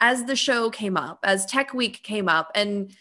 as 0.01 0.25
the 0.25 0.35
show 0.35 0.69
came 0.69 0.97
up, 0.97 1.21
as 1.23 1.47
Tech 1.47 1.73
Week 1.73 2.03
came 2.03 2.29
up 2.29 2.51
and 2.57 2.93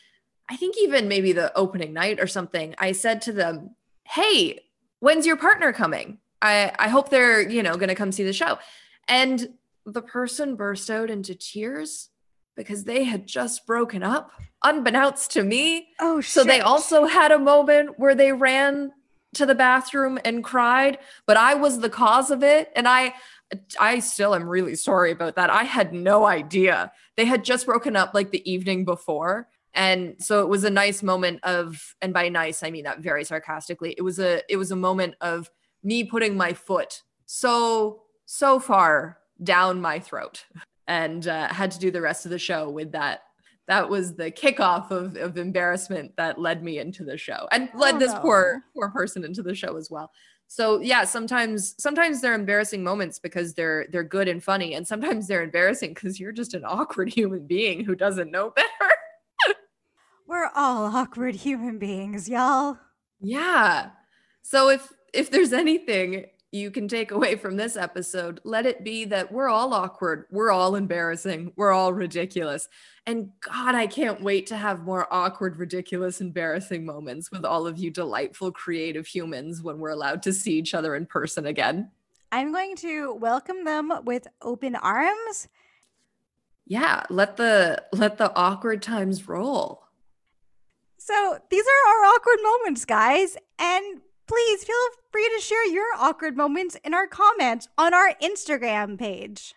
I 0.48 0.56
think 0.58 0.76
even 0.80 1.08
maybe 1.08 1.32
the 1.32 1.58
opening 1.58 1.94
night 1.94 2.20
or 2.20 2.28
something, 2.28 2.76
I 2.78 2.92
said 2.92 3.22
to 3.24 3.32
them, 3.32 3.76
"Hey, 4.04 4.60
when's 5.00 5.26
your 5.26 5.38
partner 5.38 5.72
coming?" 5.72 6.20
I, 6.46 6.74
I 6.78 6.90
hope 6.90 7.10
they're, 7.10 7.42
you 7.42 7.64
know, 7.64 7.76
going 7.76 7.90
to 7.90 7.96
come 7.96 8.12
see 8.12 8.24
the 8.24 8.34
show. 8.34 8.60
And 9.08 9.50
the 9.86 10.02
person 10.02 10.56
burst 10.56 10.90
out 10.90 11.10
into 11.10 11.36
tears 11.36 12.10
because 12.56 12.86
they 12.86 13.04
had 13.04 13.28
just 13.28 13.66
broken 13.66 14.02
up, 14.02 14.32
unbeknownst 14.64 15.32
to 15.32 15.44
me. 15.44 15.90
Oh, 16.00 16.22
so 16.22 16.44
they 16.44 16.62
also 16.62 17.06
had 17.06 17.32
a 17.32 17.40
moment 17.40 18.00
where 18.00 18.16
they 18.16 18.32
ran 18.32 18.92
to 19.34 19.46
the 19.46 19.56
bathroom 19.56 20.18
and 20.24 20.44
cried, 20.44 20.98
but 21.26 21.36
I 21.36 21.56
was 21.56 21.80
the 21.80 21.90
cause 21.90 22.32
of 22.32 22.42
it. 22.44 22.72
And 22.76 22.88
I, 22.88 23.14
I 23.80 24.00
still 24.00 24.34
am 24.34 24.48
really 24.48 24.76
sorry 24.76 25.12
about 25.12 25.36
that. 25.36 25.50
I 25.50 25.64
had 25.64 25.94
no 25.94 26.26
idea. 26.26 26.92
They 27.18 27.26
had 27.26 27.44
just 27.44 27.66
broken 27.66 27.96
up 27.96 28.14
like 28.14 28.32
the 28.32 28.50
evening 28.50 28.86
before. 28.86 29.50
And 29.74 30.16
so 30.20 30.42
it 30.42 30.48
was 30.48 30.64
a 30.64 30.70
nice 30.70 31.04
moment 31.04 31.42
of, 31.44 31.96
and 32.02 32.14
by 32.14 32.30
nice, 32.30 32.64
I 32.64 32.72
mean 32.72 32.86
that 32.86 33.00
very 33.00 33.26
sarcastically. 33.26 33.94
It 33.98 34.02
was 34.02 34.20
a, 34.20 34.42
it 34.50 34.56
was 34.56 34.72
a 34.72 34.76
moment 34.78 35.16
of 35.20 35.52
me 35.86 36.04
putting 36.04 36.36
my 36.36 36.52
foot 36.52 37.04
so 37.26 38.02
so 38.26 38.60
far 38.60 39.20
down 39.44 39.80
my 39.80 40.00
throat 40.00 40.46
and 40.88 41.28
uh, 41.28 41.48
had 41.54 41.72
to 41.72 41.80
do 41.80 41.92
the 41.92 42.02
rest 42.02 42.26
of 42.26 42.32
the 42.32 42.40
show 42.40 42.70
with 42.70 42.92
that 42.92 43.22
that 43.68 43.90
was 43.90 44.16
the 44.16 44.30
kickoff 44.32 44.92
of, 44.92 45.16
of 45.16 45.38
embarrassment 45.38 46.16
that 46.18 46.40
led 46.40 46.64
me 46.64 46.80
into 46.80 47.04
the 47.04 47.18
show 47.18 47.48
and 47.52 47.70
led 47.76 47.96
oh, 47.96 48.00
this 48.00 48.12
no. 48.14 48.20
poor 48.20 48.64
poor 48.74 48.90
person 48.90 49.24
into 49.24 49.44
the 49.44 49.56
show 49.56 49.78
as 49.78 49.90
well 49.92 50.12
so 50.48 50.80
yeah 50.80 51.04
sometimes 51.04 51.76
sometimes 51.78 52.20
they're 52.20 52.34
embarrassing 52.34 52.84
moments 52.84 53.20
because 53.20 53.54
they're 53.54 53.86
they're 53.92 54.04
good 54.04 54.28
and 54.28 54.44
funny 54.44 54.74
and 54.74 54.88
sometimes 54.88 55.28
they're 55.28 55.44
embarrassing 55.44 55.94
because 55.94 56.20
you're 56.20 56.32
just 56.32 56.54
an 56.54 56.66
awkward 56.66 57.10
human 57.14 57.46
being 57.46 57.84
who 57.86 57.96
doesn't 57.96 58.32
know 58.32 58.50
better 58.52 58.70
we're 60.28 60.50
all 60.56 60.96
awkward 60.96 61.36
human 61.36 61.78
beings 61.78 62.28
y'all 62.28 62.78
Yeah. 63.22 63.90
So 64.42 64.70
if 64.70 64.92
if 65.16 65.32
there's 65.32 65.54
anything 65.54 66.26
you 66.52 66.72
can 66.72 66.88
take 66.88 67.12
away 67.12 67.36
from 67.36 67.58
this 67.58 67.76
episode, 67.76 68.40
let 68.44 68.66
it 68.66 68.84
be 68.84 69.06
that 69.06 69.32
we're 69.32 69.50
all 69.50 69.74
awkward, 69.74 70.26
we're 70.32 70.52
all 70.52 70.76
embarrassing, 70.76 71.52
we're 71.56 71.72
all 71.72 71.92
ridiculous. 71.94 72.70
And 73.06 73.32
God, 73.42 73.76
I 73.76 73.88
can't 73.88 74.22
wait 74.22 74.48
to 74.48 74.58
have 74.58 74.84
more 74.84 75.08
awkward, 75.12 75.58
ridiculous, 75.58 76.22
embarrassing 76.22 76.86
moments 76.86 77.32
with 77.32 77.44
all 77.44 77.68
of 77.68 77.78
you 77.78 77.92
delightful, 77.92 78.52
creative 78.52 79.06
humans 79.06 79.62
when 79.62 79.80
we're 79.80 79.90
allowed 79.90 80.24
to 80.24 80.34
see 80.34 80.54
each 80.54 80.74
other 80.74 80.96
in 80.96 81.06
person 81.06 81.46
again. 81.46 81.92
I'm 82.32 82.52
going 82.52 82.76
to 82.78 83.14
welcome 83.14 83.66
them 83.66 83.92
with 84.04 84.28
open 84.42 84.76
arms. 84.76 85.48
Yeah, 86.66 87.04
let 87.10 87.38
the 87.38 87.84
let 87.92 88.18
the 88.18 88.36
awkward 88.36 88.82
times 88.82 89.28
roll. 89.28 89.84
So, 90.98 91.38
these 91.52 91.66
are 91.66 91.90
our 91.90 92.06
awkward 92.06 92.40
moments, 92.42 92.86
guys, 92.86 93.38
and 93.60 94.02
please 94.28 94.64
feel 94.64 94.76
free 95.12 95.30
to 95.36 95.42
share 95.42 95.66
your 95.68 95.88
awkward 95.98 96.36
moments 96.36 96.76
in 96.84 96.94
our 96.94 97.08
comments 97.08 97.68
on 97.78 97.94
our 97.94 98.14
Instagram 98.22 98.98
page. 98.98 99.54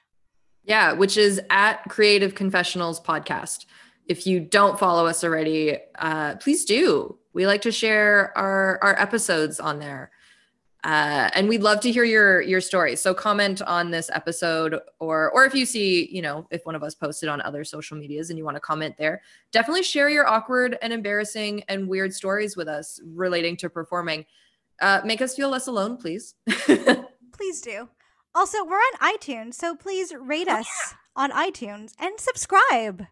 Yeah, 0.64 0.92
which 0.92 1.16
is 1.16 1.40
at 1.50 1.82
Creative 1.88 2.34
Confessionals 2.34 3.00
Podcast. 3.00 3.64
If 4.06 4.26
you 4.26 4.40
don't 4.40 4.78
follow 4.78 5.06
us 5.06 5.24
already, 5.24 5.78
uh, 5.98 6.36
please 6.36 6.64
do. 6.64 7.18
We 7.32 7.46
like 7.46 7.62
to 7.62 7.72
share 7.72 8.36
our 8.36 8.78
our 8.82 8.98
episodes 9.00 9.60
on 9.60 9.78
there. 9.78 10.10
Uh, 10.84 11.28
and 11.34 11.48
we'd 11.48 11.62
love 11.62 11.80
to 11.80 11.90
hear 11.90 12.04
your 12.04 12.40
your 12.40 12.60
stories. 12.60 13.00
So 13.00 13.12
comment 13.12 13.60
on 13.62 13.90
this 13.90 14.10
episode, 14.12 14.78
or 15.00 15.30
or 15.30 15.44
if 15.44 15.54
you 15.54 15.66
see, 15.66 16.08
you 16.14 16.22
know, 16.22 16.46
if 16.50 16.64
one 16.64 16.74
of 16.74 16.82
us 16.82 16.94
posted 16.94 17.28
on 17.28 17.40
other 17.40 17.64
social 17.64 17.96
medias 17.96 18.30
and 18.30 18.38
you 18.38 18.44
want 18.44 18.56
to 18.56 18.60
comment 18.60 18.96
there, 18.96 19.22
definitely 19.52 19.82
share 19.82 20.08
your 20.08 20.28
awkward 20.28 20.78
and 20.80 20.92
embarrassing 20.92 21.64
and 21.68 21.88
weird 21.88 22.14
stories 22.14 22.56
with 22.56 22.68
us 22.68 23.00
relating 23.04 23.56
to 23.56 23.68
performing. 23.68 24.24
Uh, 24.80 25.00
make 25.04 25.20
us 25.20 25.34
feel 25.34 25.48
less 25.48 25.66
alone, 25.66 25.96
please. 25.96 26.34
please 26.66 27.60
do. 27.60 27.88
Also, 28.34 28.64
we're 28.64 28.76
on 28.76 29.14
iTunes, 29.14 29.54
so 29.54 29.74
please 29.74 30.12
rate 30.14 30.48
oh, 30.48 30.60
us 30.60 30.66
yeah. 30.66 30.96
on 31.16 31.30
iTunes 31.32 31.92
and 31.98 32.20
subscribe. 32.20 33.06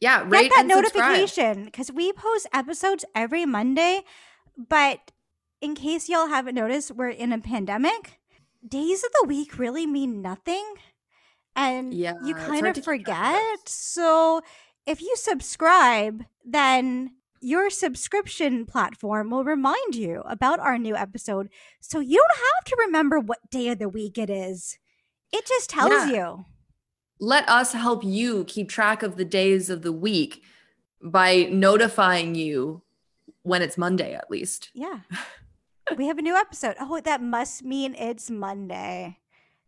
Yeah, 0.00 0.24
rate 0.26 0.50
Get 0.50 0.52
that 0.56 0.66
notification 0.66 1.64
because 1.64 1.90
we 1.90 2.12
post 2.12 2.46
episodes 2.52 3.04
every 3.14 3.46
Monday, 3.46 4.02
but 4.56 5.12
in 5.60 5.74
case 5.74 6.08
y'all 6.08 6.26
haven't 6.26 6.54
noticed, 6.54 6.90
we're 6.92 7.08
in 7.08 7.32
a 7.32 7.38
pandemic. 7.38 8.18
Days 8.66 9.04
of 9.04 9.10
the 9.20 9.26
week 9.26 9.58
really 9.58 9.86
mean 9.86 10.20
nothing. 10.20 10.64
And 11.54 11.94
yeah, 11.94 12.14
you 12.22 12.34
kind 12.34 12.66
of 12.66 12.84
forget. 12.84 13.68
So 13.68 14.42
if 14.86 15.00
you 15.00 15.14
subscribe, 15.16 16.24
then 16.44 17.15
your 17.40 17.70
subscription 17.70 18.66
platform 18.66 19.30
will 19.30 19.44
remind 19.44 19.94
you 19.94 20.22
about 20.26 20.60
our 20.60 20.78
new 20.78 20.96
episode. 20.96 21.48
So 21.80 22.00
you 22.00 22.18
don't 22.18 22.38
have 22.38 22.64
to 22.66 22.76
remember 22.86 23.20
what 23.20 23.50
day 23.50 23.68
of 23.68 23.78
the 23.78 23.88
week 23.88 24.18
it 24.18 24.30
is. 24.30 24.78
It 25.32 25.46
just 25.46 25.70
tells 25.70 25.90
yeah. 25.90 26.10
you. 26.10 26.44
Let 27.18 27.48
us 27.48 27.72
help 27.72 28.04
you 28.04 28.44
keep 28.44 28.68
track 28.68 29.02
of 29.02 29.16
the 29.16 29.24
days 29.24 29.70
of 29.70 29.82
the 29.82 29.92
week 29.92 30.42
by 31.02 31.44
notifying 31.44 32.34
you 32.34 32.82
when 33.42 33.62
it's 33.62 33.78
Monday, 33.78 34.14
at 34.14 34.30
least. 34.30 34.70
Yeah. 34.74 35.00
we 35.96 36.06
have 36.06 36.18
a 36.18 36.22
new 36.22 36.36
episode. 36.36 36.76
Oh, 36.80 37.00
that 37.00 37.22
must 37.22 37.64
mean 37.64 37.94
it's 37.94 38.30
Monday. 38.30 39.18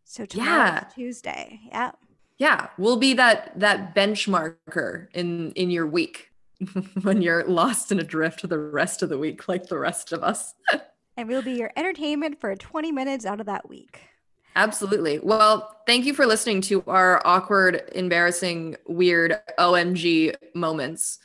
So 0.04 0.26
tomorrow 0.26 0.48
yeah. 0.48 0.84
Tuesday. 0.94 1.60
Yeah. 1.68 1.92
Yeah, 2.38 2.68
we'll 2.78 2.96
be 2.96 3.14
that 3.14 3.58
that 3.58 3.96
benchmarker 3.96 5.08
in 5.12 5.50
in 5.52 5.70
your 5.70 5.86
week 5.86 6.27
when 7.02 7.22
you're 7.22 7.44
lost 7.44 7.92
in 7.92 8.00
a 8.00 8.04
drift 8.04 8.48
the 8.48 8.58
rest 8.58 9.02
of 9.02 9.08
the 9.08 9.18
week 9.18 9.48
like 9.48 9.66
the 9.66 9.78
rest 9.78 10.12
of 10.12 10.22
us. 10.22 10.54
and 11.16 11.28
we'll 11.28 11.42
be 11.42 11.52
your 11.52 11.72
entertainment 11.76 12.40
for 12.40 12.54
20 12.54 12.92
minutes 12.92 13.24
out 13.24 13.40
of 13.40 13.46
that 13.46 13.68
week. 13.68 14.00
Absolutely. 14.56 15.20
Well, 15.20 15.76
thank 15.86 16.04
you 16.04 16.14
for 16.14 16.26
listening 16.26 16.62
to 16.62 16.82
our 16.88 17.24
awkward, 17.24 17.88
embarrassing, 17.94 18.76
weird 18.88 19.38
OMG 19.58 20.34
moments. 20.54 21.20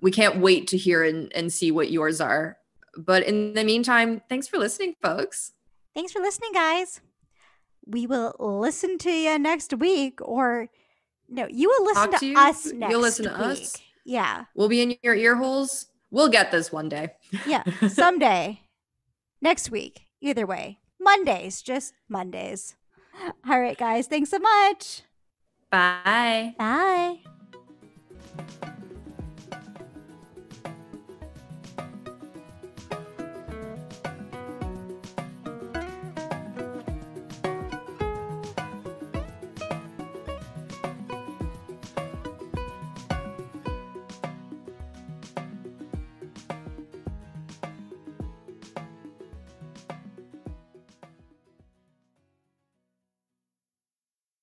We 0.00 0.10
can't 0.10 0.36
wait 0.38 0.68
to 0.68 0.76
hear 0.76 1.02
and, 1.02 1.32
and 1.34 1.52
see 1.52 1.70
what 1.70 1.90
yours 1.90 2.20
are. 2.20 2.58
But 2.96 3.22
in 3.22 3.54
the 3.54 3.64
meantime, 3.64 4.20
thanks 4.28 4.48
for 4.48 4.58
listening, 4.58 4.96
folks. 5.00 5.52
Thanks 5.94 6.12
for 6.12 6.20
listening, 6.20 6.52
guys. 6.52 7.00
We 7.86 8.06
will 8.06 8.34
listen 8.38 8.98
to 8.98 9.10
you 9.10 9.38
next 9.38 9.72
week, 9.72 10.20
or 10.20 10.68
no, 11.28 11.46
you 11.50 11.68
will 11.68 11.84
listen 11.84 12.10
to, 12.12 12.18
to 12.18 12.34
us 12.34 12.66
next 12.72 12.90
You'll 12.90 13.00
listen 13.00 13.24
to 13.24 13.30
week. 13.30 13.40
us. 13.40 13.76
Yeah. 14.08 14.46
We'll 14.54 14.70
be 14.70 14.80
in 14.80 14.96
your 15.02 15.14
ear 15.14 15.36
holes. 15.36 15.86
We'll 16.10 16.30
get 16.30 16.50
this 16.50 16.72
one 16.72 16.88
day. 16.88 17.10
yeah, 17.46 17.62
someday. 17.88 18.62
next 19.42 19.70
week. 19.70 20.06
Either 20.22 20.46
way. 20.46 20.78
Mondays, 20.98 21.60
just 21.60 21.92
Mondays. 22.08 22.74
All 23.46 23.60
right, 23.60 23.76
guys. 23.76 24.06
Thanks 24.06 24.30
so 24.30 24.38
much. 24.38 25.02
Bye. 25.70 26.54
Bye. 26.58 27.18